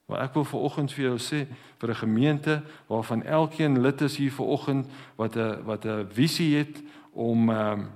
Maar 0.06 0.22
ek 0.22 0.34
wil 0.34 0.44
viroggend 0.44 0.92
vir 0.92 1.04
jou 1.04 1.18
sê 1.18 1.46
vir 1.78 1.90
'n 1.90 1.94
gemeente 1.94 2.62
waarvan 2.86 3.22
elkeen 3.22 3.80
lid 3.80 4.00
is 4.00 4.16
hier 4.16 4.32
viroggend 4.32 4.86
wat 5.16 5.36
'n 5.36 5.64
wat 5.64 5.84
'n 5.84 6.06
visie 6.10 6.56
het 6.56 6.82
om 7.12 7.50
ehm 7.50 7.80
um, 7.80 7.90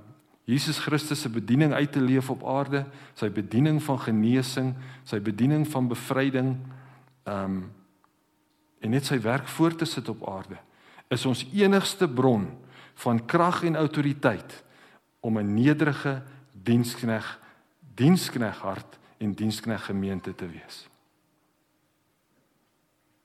Jesus 0.47 0.79
Christus 0.79 1.21
se 1.21 1.29
bediening 1.29 1.73
uit 1.73 1.91
te 1.91 1.99
leef 1.99 2.29
op 2.31 2.45
aarde, 2.47 2.85
sy 3.19 3.27
bediening 3.29 3.81
van 3.83 3.99
genesing, 3.99 4.69
sy 5.03 5.19
bediening 5.19 5.65
van 5.67 5.89
bevryding 5.91 6.55
ehm 7.27 7.43
um, 7.43 7.65
en 8.77 8.93
net 8.93 9.07
sy 9.09 9.17
werk 9.19 9.47
voort 9.49 9.79
te 9.81 9.87
sit 9.89 10.05
op 10.09 10.21
aarde 10.29 10.59
is 11.09 11.25
ons 11.25 11.41
enigste 11.49 12.05
bron 12.07 12.43
van 13.01 13.19
krag 13.25 13.63
en 13.65 13.75
autoriteit 13.75 14.63
om 15.19 15.39
'n 15.39 15.53
nederige 15.53 16.21
dienskneg 16.51 17.39
dienskneg 17.95 18.59
hart 18.59 18.99
en 19.17 19.33
dienskneg 19.33 19.85
gemeente 19.85 20.35
te 20.35 20.47
wees. 20.47 20.87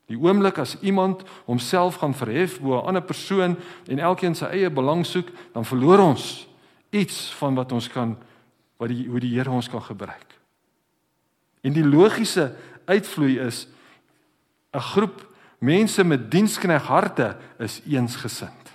Die 0.07 0.17
oomblik 0.17 0.59
as 0.59 0.81
iemand 0.81 1.23
homself 1.45 1.95
gaan 1.95 2.15
verhef 2.15 2.61
bo 2.61 2.81
'n 2.81 2.87
ander 2.87 3.03
persoon 3.03 3.57
en 3.87 3.99
elkeen 3.99 4.35
sy 4.35 4.45
eie 4.45 4.71
belang 4.71 5.07
soek, 5.07 5.29
dan 5.53 5.65
verloor 5.65 5.99
ons 5.99 6.49
iets 6.93 7.33
van 7.41 7.57
wat 7.57 7.73
ons 7.73 7.89
kan 7.89 8.17
wat 8.77 8.91
die 8.91 9.07
hoe 9.09 9.21
die 9.23 9.33
Here 9.37 9.51
ons 9.51 9.69
kan 9.71 9.83
gebruik. 9.83 10.39
En 11.63 11.73
die 11.73 11.87
logiese 11.87 12.51
uitvloei 12.85 13.39
is 13.39 13.67
'n 14.75 14.81
groep 14.81 15.27
mense 15.59 16.05
met 16.05 16.31
dienskneg 16.31 16.83
harte 16.83 17.37
is 17.59 17.81
eensgesind. 17.87 18.73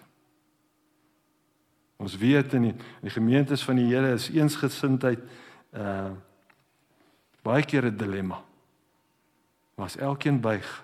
Ons 1.97 2.17
weet 2.17 2.53
in 2.53 2.61
die, 2.61 2.71
in 2.71 3.09
die 3.09 3.09
gemeentes 3.09 3.63
van 3.63 3.75
die 3.75 3.89
Here 3.89 4.13
is 4.13 4.29
eensgesindheid 4.29 5.19
uh 5.73 6.11
baie 7.43 7.63
keer 7.63 7.85
'n 7.85 7.97
dilemma. 7.97 8.43
Maar 9.75 9.85
as 9.85 9.97
elkeen 9.97 10.41
buig 10.41 10.83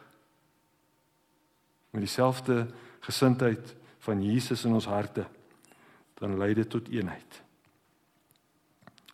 met 1.89 2.01
dieselfde 2.01 2.68
gesindheid 2.99 3.76
van 3.99 4.24
Jesus 4.24 4.64
in 4.64 4.74
ons 4.74 4.86
harte, 4.86 5.26
dan 6.24 6.38
lei 6.38 6.53
dit 6.53 6.69
tot 6.69 6.88
eenheid. 6.88 7.41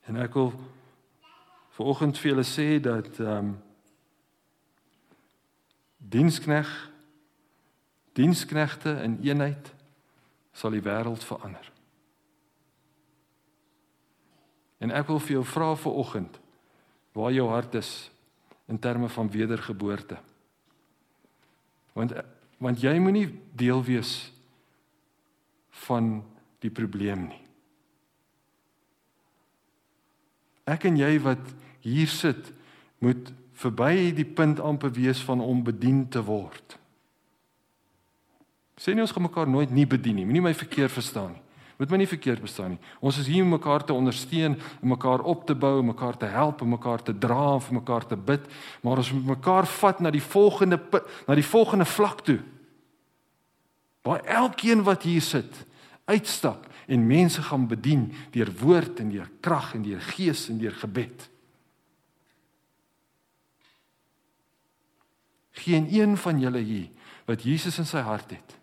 En 0.06 0.20
ek 0.22 0.36
wil 0.38 0.52
vanoggend 1.74 2.20
vir 2.22 2.32
julle 2.32 2.46
sê 2.46 2.68
dat 2.78 3.10
ehm 3.18 3.50
um, 3.50 3.58
dienskneg 6.10 6.70
diensknegte 8.18 8.94
in 9.04 9.18
eenheid 9.26 9.74
sal 10.54 10.74
die 10.74 10.84
wêreld 10.86 11.24
verander. 11.24 11.66
En 14.80 14.94
ek 14.96 15.10
wil 15.10 15.20
vir 15.20 15.40
jou 15.40 15.46
vra 15.46 15.74
vir 15.76 16.00
oggend 16.06 16.40
waar 17.18 17.34
jou 17.34 17.50
hart 17.50 17.76
is 17.82 17.92
in 18.70 18.80
terme 18.80 19.10
van 19.10 19.32
wedergeboorte. 19.34 20.18
Want 21.98 22.14
want 22.60 22.82
jy 22.84 23.00
moenie 23.00 23.30
deel 23.56 23.82
wees 23.84 24.32
van 25.88 26.20
die 26.64 26.72
probleem 26.74 27.28
nie. 27.30 27.44
Ek 30.70 30.86
en 30.86 30.98
jy 31.00 31.16
wat 31.24 31.42
hier 31.82 32.10
sit 32.12 32.52
moet 33.02 33.32
verby 33.60 34.12
die 34.16 34.28
punt 34.28 34.60
amper 34.64 34.92
wees 34.96 35.22
van 35.26 35.42
om 35.44 35.64
bedien 35.66 36.06
te 36.12 36.22
word. 36.24 36.78
Sê 38.80 38.94
nie 38.96 39.04
ons 39.04 39.12
gaan 39.12 39.28
mekaar 39.28 39.50
nooit 39.52 39.72
nie 39.76 39.88
bedien 39.90 40.20
nie. 40.20 40.28
Moenie 40.28 40.46
my 40.46 40.56
verkeerd 40.56 40.94
verstaan 40.94 41.34
nie. 41.36 41.46
Moet 41.80 41.94
my 41.94 41.98
nie 42.02 42.10
verkeerd 42.12 42.42
verstaan 42.44 42.74
nie. 42.74 42.82
Ons 43.00 43.22
is 43.22 43.28
hier 43.32 43.46
om 43.46 43.54
mekaar 43.56 43.86
te 43.88 43.96
ondersteun, 43.96 44.58
om 44.84 44.92
mekaar 44.92 45.24
op 45.24 45.46
te 45.48 45.56
bou, 45.56 45.78
om 45.80 45.92
mekaar 45.94 46.18
te 46.20 46.28
help, 46.28 46.62
om 46.62 46.74
mekaar 46.76 47.04
te 47.08 47.16
dra, 47.16 47.54
om 47.56 47.64
vir 47.64 47.78
mekaar 47.78 48.08
te 48.08 48.18
bid, 48.20 48.50
maar 48.84 49.00
ons 49.00 49.12
moet 49.16 49.30
mekaar 49.38 49.68
vat 49.80 50.02
na 50.04 50.12
die 50.12 50.24
volgende 50.24 50.80
na 51.28 51.38
die 51.40 51.48
volgende 51.48 51.88
vlak 51.88 52.24
toe. 52.28 52.40
Waar 54.04 54.28
elkeen 54.28 54.84
wat 54.84 55.08
hier 55.08 55.24
sit, 55.24 55.64
uitstap 56.10 56.68
en 56.90 57.08
mense 57.08 57.42
gaan 57.46 57.68
bedien 57.70 58.08
deur 58.34 58.52
woord 58.62 59.00
en 59.04 59.12
deur 59.14 59.30
krag 59.46 59.74
en 59.78 59.86
deur 59.86 60.02
gees 60.16 60.48
en 60.50 60.58
deur 60.58 60.74
gebed. 60.82 61.28
Geen 65.64 65.88
een 65.94 66.18
van 66.18 66.40
julle 66.42 66.64
hier 66.66 66.90
wat 67.30 67.44
Jesus 67.46 67.78
in 67.78 67.86
sy 67.86 68.02
hart 68.02 68.32
het, 68.34 68.56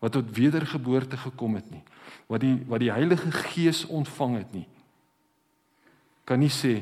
wat 0.00 0.14
tot 0.16 0.30
wedergeboorte 0.32 1.18
gekom 1.20 1.58
het 1.58 1.66
nie, 1.68 1.82
wat 2.28 2.44
die 2.44 2.56
wat 2.68 2.82
die 2.82 2.92
Heilige 2.92 3.32
Gees 3.32 3.84
ontvang 3.86 4.38
het 4.42 4.54
nie 4.56 4.66
kan 6.28 6.40
nie 6.40 6.52
sê 6.52 6.80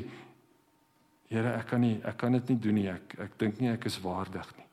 Here 1.27 1.57
ek 1.57 1.65
kan 1.73 1.81
nie 1.83 1.97
ek 2.07 2.15
kan 2.19 2.35
dit 2.37 2.53
nie 2.53 2.61
doen 2.63 2.77
nie 2.79 2.87
ek 2.91 3.17
ek 3.25 3.33
dink 3.39 3.59
nie 3.59 3.71
ek 3.71 3.87
is 3.89 3.99
waardig 4.03 4.47
nie 4.55 4.65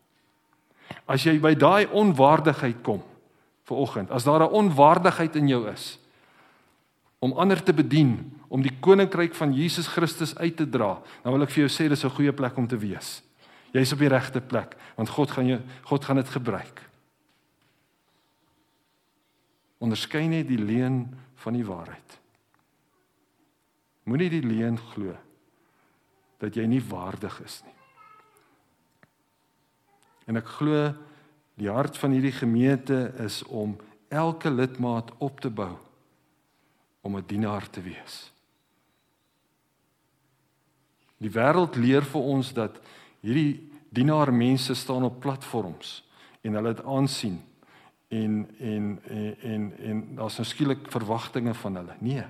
As 1.11 1.25
jy 1.25 1.39
by 1.43 1.55
daai 1.59 1.87
onwaardigheid 1.91 2.83
kom 2.87 3.03
vir 3.65 3.77
oggend 3.77 4.11
as 4.11 4.25
daar 4.25 4.43
'n 4.43 4.53
onwaardigheid 4.53 5.37
in 5.37 5.49
jou 5.49 5.69
is 5.71 5.99
om 7.19 7.33
ander 7.33 7.63
te 7.63 7.73
bedien 7.73 8.41
om 8.49 8.63
die 8.63 8.77
koninkryk 8.81 9.35
van 9.35 9.53
Jesus 9.53 9.87
Christus 9.87 10.37
uit 10.37 10.57
te 10.57 10.69
dra 10.69 11.03
dan 11.23 11.33
wil 11.33 11.43
ek 11.43 11.51
vir 11.51 11.69
jou 11.69 11.73
sê 11.73 11.89
dis 11.89 12.05
'n 12.05 12.11
goeie 12.11 12.33
plek 12.33 12.57
om 12.57 12.67
te 12.67 12.79
wees 12.79 13.23
Jy's 13.73 13.93
op 13.93 13.99
die 13.99 14.09
regte 14.09 14.41
plek 14.41 14.77
want 14.97 15.09
God 15.09 15.31
gaan 15.31 15.47
jou 15.47 15.61
God 15.83 16.05
gaan 16.05 16.17
dit 16.17 16.29
gebruik 16.29 16.95
onderskei 19.85 20.29
net 20.29 20.49
die 20.49 20.61
leuen 20.61 21.05
van 21.45 21.57
die 21.57 21.67
waarheid. 21.67 22.19
Moenie 24.09 24.31
die 24.33 24.45
leuen 24.45 24.79
glo 24.93 25.15
dat 26.43 26.57
jy 26.57 26.67
nie 26.69 26.83
waardig 26.85 27.37
is 27.45 27.61
nie. 27.65 27.77
En 30.29 30.41
ek 30.41 30.49
glo 30.59 30.89
die 31.55 31.71
hart 31.71 31.99
van 31.99 32.11
hierdie 32.11 32.35
gemeente 32.35 33.15
is 33.23 33.43
om 33.43 33.77
elke 34.09 34.51
lidmaat 34.51 35.11
op 35.19 35.41
te 35.41 35.51
bou 35.51 35.77
om 37.01 37.17
'n 37.17 37.25
dienaar 37.27 37.71
te 37.71 37.83
wees. 37.83 38.33
Die 41.17 41.31
wêreld 41.31 41.77
leer 41.77 42.03
vir 42.03 42.21
ons 42.21 42.53
dat 42.53 42.81
hierdie 43.21 43.71
dienaar 43.89 44.33
mense 44.33 44.75
staan 44.75 45.05
op 45.05 45.21
platforms 45.21 46.05
en 46.41 46.53
hulle 46.53 46.69
het 46.69 46.85
aansien 46.85 47.43
en 48.09 48.51
en 48.59 49.01
en 49.09 49.39
en, 49.41 49.79
en 49.79 50.15
daar's 50.15 50.37
nou 50.37 50.47
skielik 50.47 50.91
verwagtinge 50.91 51.55
van 51.55 51.77
hulle. 51.77 51.97
Nee. 51.99 52.25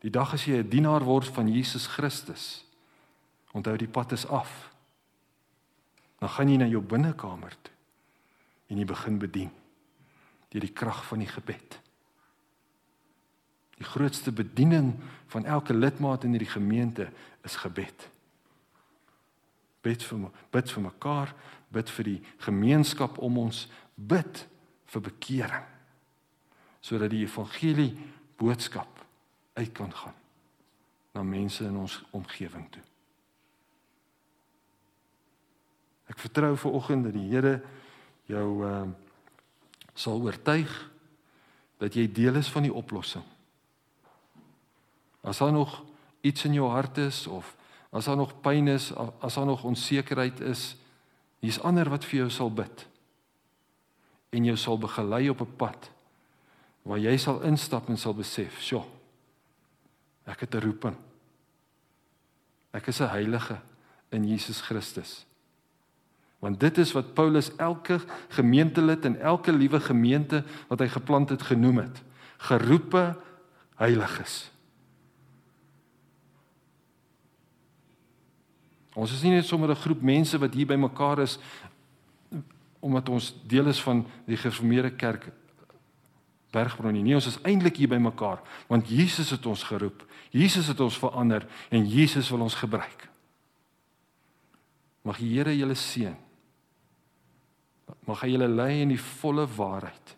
Die 0.00 0.10
dag 0.10 0.32
as 0.32 0.44
jy 0.44 0.58
'n 0.58 0.68
dienaar 0.68 1.04
word 1.04 1.28
van 1.28 1.52
Jesus 1.52 1.86
Christus, 1.86 2.66
onthou 3.52 3.76
die 3.76 3.88
pad 3.88 4.12
is 4.12 4.26
af. 4.26 4.72
Dan 6.18 6.28
gaan 6.28 6.48
jy 6.48 6.56
na 6.56 6.66
jou 6.66 6.82
binnekamer 6.82 7.56
toe 7.62 7.73
en 8.74 8.80
jy 8.82 8.86
begin 8.90 9.20
bedien 9.22 9.52
deur 10.50 10.62
die 10.62 10.74
krag 10.74 11.00
van 11.06 11.22
die 11.22 11.30
gebed. 11.30 11.76
Die 13.74 13.86
grootste 13.86 14.30
bediening 14.34 14.92
van 15.32 15.46
elke 15.50 15.74
lidmaat 15.74 16.26
in 16.26 16.34
hierdie 16.34 16.50
gemeente 16.50 17.08
is 17.42 17.56
gebed. 17.58 18.06
Bid 19.82 20.02
vir 20.06 20.28
bid 20.54 20.70
vir 20.70 20.84
mekaar, 20.86 21.34
bid 21.74 21.90
vir 21.90 22.10
die 22.10 22.20
gemeenskap 22.46 23.18
om 23.18 23.38
ons, 23.46 23.64
bid 23.94 24.44
vir 24.94 25.06
bekering 25.10 25.70
sodat 26.84 27.14
die 27.14 27.22
evangelie 27.24 27.94
boodskap 28.36 29.00
uit 29.56 29.70
kan 29.72 29.92
gaan 29.94 30.18
na 31.14 31.22
mense 31.22 31.64
in 31.64 31.78
ons 31.80 32.02
omgewing 32.12 32.66
toe. 32.74 32.82
Ek 36.12 36.20
vertrou 36.20 36.52
ver 36.60 36.76
oggend 36.76 37.08
dat 37.08 37.16
die 37.16 37.30
Here 37.30 37.62
jou 38.26 38.64
ehm 38.64 38.88
uh, 38.88 39.02
sal 39.94 40.20
oortuig 40.20 40.70
dat 41.78 41.94
jy 41.94 42.08
deel 42.10 42.34
is 42.40 42.48
van 42.50 42.64
die 42.66 42.72
oplossing. 42.74 43.22
As 45.22 45.38
daar 45.38 45.52
nog 45.52 45.82
iets 46.20 46.44
in 46.44 46.56
jou 46.58 46.68
hart 46.70 46.98
is 46.98 47.26
of 47.26 47.54
as 47.94 48.08
daar 48.10 48.18
nog 48.18 48.40
pyn 48.42 48.68
is, 48.68 48.90
as 49.20 49.34
daar 49.34 49.46
nog 49.46 49.64
onsekerheid 49.64 50.40
is, 50.40 50.74
hier's 51.38 51.60
ander 51.62 51.88
wat 51.90 52.04
vir 52.04 52.24
jou 52.24 52.30
sal 52.30 52.50
bid 52.50 52.86
en 54.34 54.48
jou 54.48 54.56
sal 54.58 54.78
begelei 54.82 55.28
op 55.30 55.40
'n 55.40 55.56
pad 55.56 55.90
waar 56.82 56.98
jy 56.98 57.16
sal 57.16 57.40
instap 57.42 57.88
en 57.88 57.96
sal 57.96 58.14
besef, 58.14 58.60
"Sjoe. 58.60 58.84
Ek 60.26 60.40
het 60.40 60.54
'n 60.54 60.60
roeping. 60.60 60.96
Ek 62.72 62.86
is 62.86 63.00
'n 63.00 63.08
heilige 63.08 63.60
in 64.10 64.28
Jesus 64.28 64.60
Christus." 64.60 65.24
Want 66.44 66.60
dit 66.60 66.78
is 66.78 66.92
wat 66.92 67.14
Paulus 67.16 67.48
elke 67.56 68.00
gemeentelid 68.28 69.04
en 69.08 69.20
elke 69.20 69.52
liewe 69.52 69.80
gemeente 69.80 70.42
wat 70.68 70.82
hy 70.84 70.90
geplant 70.92 71.30
het 71.32 71.42
genoem 71.42 71.78
het, 71.86 72.02
geroepe 72.44 73.04
heiliges. 73.80 74.34
Ons 78.92 79.14
is 79.16 79.22
nie 79.24 79.32
net 79.32 79.48
sommer 79.48 79.70
'n 79.70 79.82
groep 79.86 80.02
mense 80.02 80.38
wat 80.38 80.54
hier 80.54 80.66
bymekaar 80.66 81.24
is 81.24 81.38
omdat 82.80 83.08
ons 83.08 83.34
deel 83.48 83.66
is 83.66 83.80
van 83.82 84.04
die 84.26 84.36
gereformeerde 84.36 84.90
kerk 84.90 85.32
Bergbron 86.50 86.92
nie. 86.92 87.02
Nee, 87.02 87.14
ons 87.14 87.26
is 87.26 87.40
eintlik 87.42 87.76
hier 87.76 87.88
by 87.88 87.96
mekaar 87.96 88.42
want 88.68 88.88
Jesus 88.88 89.30
het 89.30 89.46
ons 89.46 89.62
geroep. 89.62 90.04
Jesus 90.30 90.66
het 90.66 90.80
ons 90.80 90.98
verander 90.98 91.46
en 91.70 91.88
Jesus 91.88 92.28
wil 92.30 92.40
ons 92.40 92.54
gebruik. 92.54 93.08
Mag 95.02 95.18
die 95.18 95.32
Here 95.38 95.56
julle 95.56 95.74
seën. 95.74 96.23
Mag 98.04 98.20
hy 98.22 98.34
julle 98.34 98.48
lei 98.48 98.82
in 98.82 98.92
die 98.92 99.00
volle 99.00 99.46
waarheid. 99.56 100.14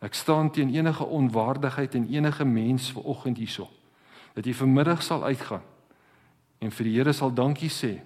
Ek 0.00 0.16
staan 0.16 0.50
teen 0.52 0.72
enige 0.74 1.04
onwaardigheid 1.04 1.94
en 1.94 2.08
enige 2.08 2.44
mens 2.44 2.90
ver 2.92 3.04
oggend 3.04 3.40
hierso. 3.40 3.68
Dat 4.34 4.46
jy 4.46 4.54
vanmiddag 4.56 5.02
sal 5.04 5.24
uitgaan 5.24 5.64
en 6.60 6.72
vir 6.72 6.86
die 6.86 6.96
Here 6.98 7.12
sal 7.16 7.32
dankie 7.34 7.72
sê 7.72 7.96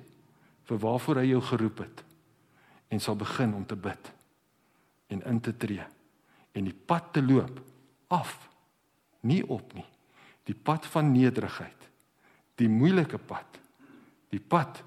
vir 0.68 0.80
waarvoor 0.80 1.20
hy 1.20 1.30
jou 1.32 1.42
geroep 1.50 1.82
het 1.84 2.04
en 2.94 3.02
sal 3.02 3.18
begin 3.18 3.54
om 3.58 3.66
te 3.66 3.76
bid 3.76 4.10
en 5.12 5.22
in 5.28 5.40
te 5.42 5.54
tree 5.56 5.84
en 6.54 6.68
die 6.68 6.76
pad 6.86 7.12
te 7.16 7.22
loop 7.22 7.60
af 8.14 8.36
nie 9.26 9.42
op 9.42 9.74
nie 9.76 9.86
die 10.48 10.56
pad 10.56 10.86
van 10.92 11.12
nederigheid 11.12 11.88
die 12.60 12.70
moeilike 12.70 13.18
pad 13.18 13.60
die 14.32 14.40
pad 14.40 14.80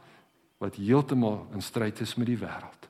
wat 0.64 0.80
heeltemal 0.80 1.46
in 1.54 1.62
stryd 1.62 2.02
is 2.02 2.16
met 2.18 2.32
die 2.32 2.40
wêreld 2.40 2.87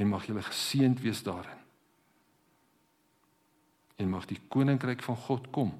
en 0.00 0.08
mag 0.08 0.24
julle 0.26 0.44
geseënd 0.46 1.02
wees 1.04 1.22
daarin 1.26 1.58
en 4.00 4.08
mag 4.08 4.24
die 4.30 4.40
koninkryk 4.48 5.04
van 5.04 5.18
God 5.28 5.50
kom 5.52 5.74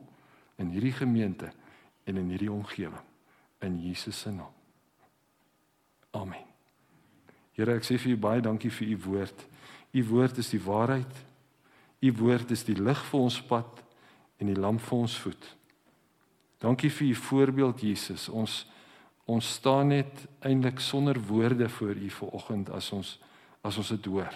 in 0.60 0.74
hierdie 0.74 0.92
gemeente 0.92 1.48
en 2.04 2.20
in 2.20 2.32
hierdie 2.34 2.52
omgewing 2.52 3.06
in 3.64 3.80
Jesus 3.80 4.20
se 4.20 4.32
naam 4.32 4.56
Amen. 6.10 6.42
Here, 7.54 7.76
ek 7.78 7.86
sê 7.86 7.98
vir 8.00 8.16
u 8.16 8.18
baie 8.18 8.42
dankie 8.42 8.70
vir 8.72 8.94
u 8.94 8.98
woord. 9.04 9.44
U 9.94 10.02
woord 10.10 10.40
is 10.42 10.50
die 10.50 10.62
waarheid. 10.62 11.22
U 12.02 12.12
woord 12.18 12.50
is 12.54 12.64
die 12.66 12.74
lig 12.78 13.00
vir 13.10 13.20
ons 13.20 13.38
pad 13.46 13.82
en 14.40 14.50
die 14.50 14.58
lamp 14.58 14.82
vir 14.88 14.96
ons 15.04 15.16
voet. 15.22 15.48
Dankie 16.60 16.90
vir 16.90 17.12
u 17.12 17.14
voorbeeld 17.28 17.86
Jesus. 17.86 18.28
Ons 18.28 18.64
ons 19.30 19.46
staan 19.46 19.92
net 19.92 20.24
eintlik 20.42 20.80
sonder 20.82 21.20
woorde 21.28 21.68
voor 21.70 21.94
u 21.94 22.08
vanoggend 22.10 22.70
as 22.74 22.88
ons 22.92 23.12
as 23.62 23.76
ons 23.80 23.92
dit 23.92 24.08
hoor. 24.10 24.32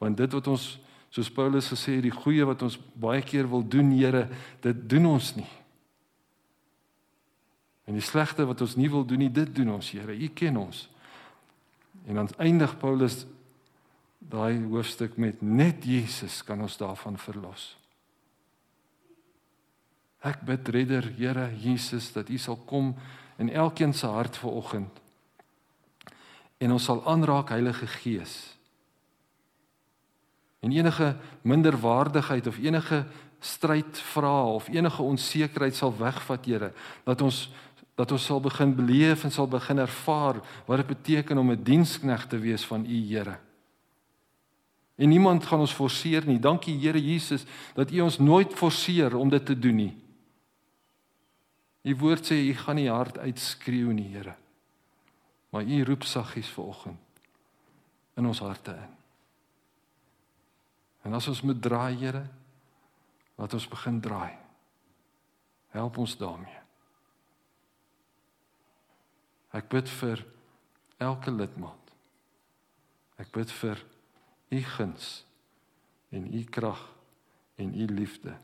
Want 0.00 0.16
dit 0.16 0.32
wat 0.32 0.48
ons 0.48 0.66
soos 1.10 1.30
Paulus 1.34 1.68
gesê 1.72 1.98
het, 1.98 2.06
die 2.06 2.14
goeie 2.14 2.46
wat 2.46 2.62
ons 2.62 2.78
baie 2.94 3.22
keer 3.26 3.48
wil 3.50 3.64
doen, 3.66 3.90
Here, 3.98 4.28
dit 4.62 4.84
doen 4.88 5.10
ons 5.10 5.34
nie. 5.36 5.48
En 7.90 7.96
die 7.98 8.04
slegte 8.04 8.46
wat 8.46 8.62
ons 8.62 8.76
nie 8.78 8.88
wil 8.90 9.02
doen 9.04 9.24
nie, 9.24 9.32
dit 9.34 9.50
doen 9.54 9.74
ons, 9.74 9.90
Here. 9.90 10.14
U 10.14 10.30
ken 10.38 10.60
ons. 10.60 10.86
En 12.06 12.22
dan 12.22 12.30
eindig 12.38 12.76
Paulus 12.78 13.24
daai 14.20 14.62
hoofstuk 14.70 15.16
met 15.18 15.42
net 15.42 15.84
Jesus 15.84 16.40
kan 16.46 16.60
ons 16.62 16.78
daarvan 16.78 17.18
verlos. 17.18 17.74
Ek 20.20 20.42
bid 20.44 20.68
Redder, 20.68 21.06
Here 21.16 21.48
Jesus, 21.58 22.10
dat 22.12 22.28
U 22.30 22.38
sal 22.38 22.60
kom 22.68 22.92
in 23.40 23.50
elkeen 23.50 23.94
se 23.96 24.06
hart 24.06 24.36
vanoggend. 24.36 25.00
En 26.60 26.72
ons 26.76 26.84
sal 26.84 27.00
aanraak 27.08 27.54
Heilige 27.54 27.88
Gees. 28.00 28.36
En 30.60 30.72
enige 30.72 31.14
minderwaardigheid 31.42 32.46
of 32.46 32.58
enige 32.60 33.06
stryd 33.40 33.98
vra 34.12 34.44
of 34.44 34.68
enige 34.68 35.02
onsekerheid 35.02 35.74
sal 35.74 35.94
wegvat, 35.96 36.44
Here, 36.46 36.72
dat 37.04 37.20
ons 37.24 37.48
dat 38.00 38.12
ons 38.16 38.24
sal 38.24 38.40
begin 38.40 38.70
beleef 38.72 39.26
en 39.26 39.32
sal 39.32 39.48
begin 39.50 39.82
ervaar 39.82 40.38
wat 40.64 40.78
dit 40.80 40.86
beteken 40.86 41.38
om 41.38 41.50
'n 41.52 41.62
dienskneg 41.62 42.26
te 42.26 42.38
wees 42.38 42.64
van 42.64 42.84
U, 42.86 42.96
Here. 43.08 43.36
En 44.96 45.08
niemand 45.08 45.46
gaan 45.46 45.60
ons 45.60 45.72
forceer 45.72 46.26
nie. 46.26 46.38
Dankie 46.38 46.78
Here 46.78 47.00
Jesus 47.00 47.44
dat 47.74 47.90
U 47.90 48.00
ons 48.00 48.18
nooit 48.18 48.54
forceer 48.54 49.16
om 49.16 49.28
dit 49.28 49.46
te 49.46 49.58
doen 49.58 49.76
nie. 49.76 49.96
U 51.82 51.96
woord 51.96 52.24
sê 52.32 52.34
U 52.34 52.54
gaan 52.54 52.76
nie 52.76 52.90
hard 52.90 53.18
uitskreeu 53.18 53.92
nie, 53.92 54.08
Here. 54.12 54.34
Maar 55.50 55.66
U 55.66 55.84
roep 55.84 56.02
saggies 56.02 56.48
vanoggend 56.48 56.98
in 58.14 58.26
ons 58.26 58.38
harte 58.38 58.74
in. 58.74 58.96
En 61.02 61.16
as 61.16 61.28
ons 61.28 61.40
moet 61.42 61.62
draai, 61.62 61.96
Here, 61.96 62.26
laat 63.40 63.54
ons 63.56 63.68
begin 63.68 64.00
draai. 64.00 64.36
Help 65.72 65.98
ons 65.98 66.16
daarmee. 66.20 66.60
Ek 69.56 69.70
bid 69.72 69.88
vir 70.00 70.22
elke 71.02 71.32
lidmaat. 71.32 71.94
Ek 73.20 73.32
bid 73.34 73.50
vir 73.60 73.82
u 74.50 74.60
guns 74.76 75.10
en 76.14 76.26
u 76.34 76.44
krag 76.44 76.82
en 77.60 77.74
u 77.74 77.86
liefde 77.90 78.36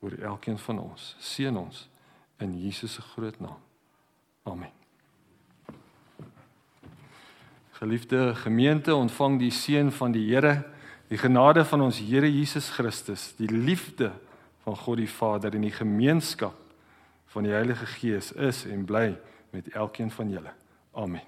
oor 0.00 0.16
elkeen 0.32 0.58
van 0.58 0.82
ons. 0.82 1.14
Seën 1.20 1.56
ons 1.56 1.86
in 2.40 2.56
Jesus 2.60 2.96
se 2.96 3.04
groot 3.12 3.40
naam. 3.40 3.60
Amen. 4.48 4.79
Geliefde 7.80 8.34
gemeente, 8.34 8.92
ontvang 8.94 9.38
die 9.40 9.50
seën 9.50 9.88
van 9.96 10.12
die 10.12 10.26
Here, 10.28 10.58
die 11.08 11.16
genade 11.18 11.64
van 11.64 11.80
ons 11.86 11.96
Here 12.04 12.28
Jesus 12.28 12.68
Christus, 12.76 13.30
die 13.38 13.48
liefde 13.48 14.10
van 14.66 14.76
God 14.76 15.00
die 15.00 15.08
Vader 15.08 15.56
en 15.56 15.64
die 15.64 15.72
gemeenskap 15.72 16.58
van 17.32 17.48
die 17.48 17.56
Heilige 17.56 17.88
Gees 17.96 18.34
is 18.36 18.66
en 18.68 18.84
bly 18.84 19.14
met 19.56 19.72
elkeen 19.72 20.12
van 20.12 20.28
julle. 20.28 20.52
Amen. 20.92 21.24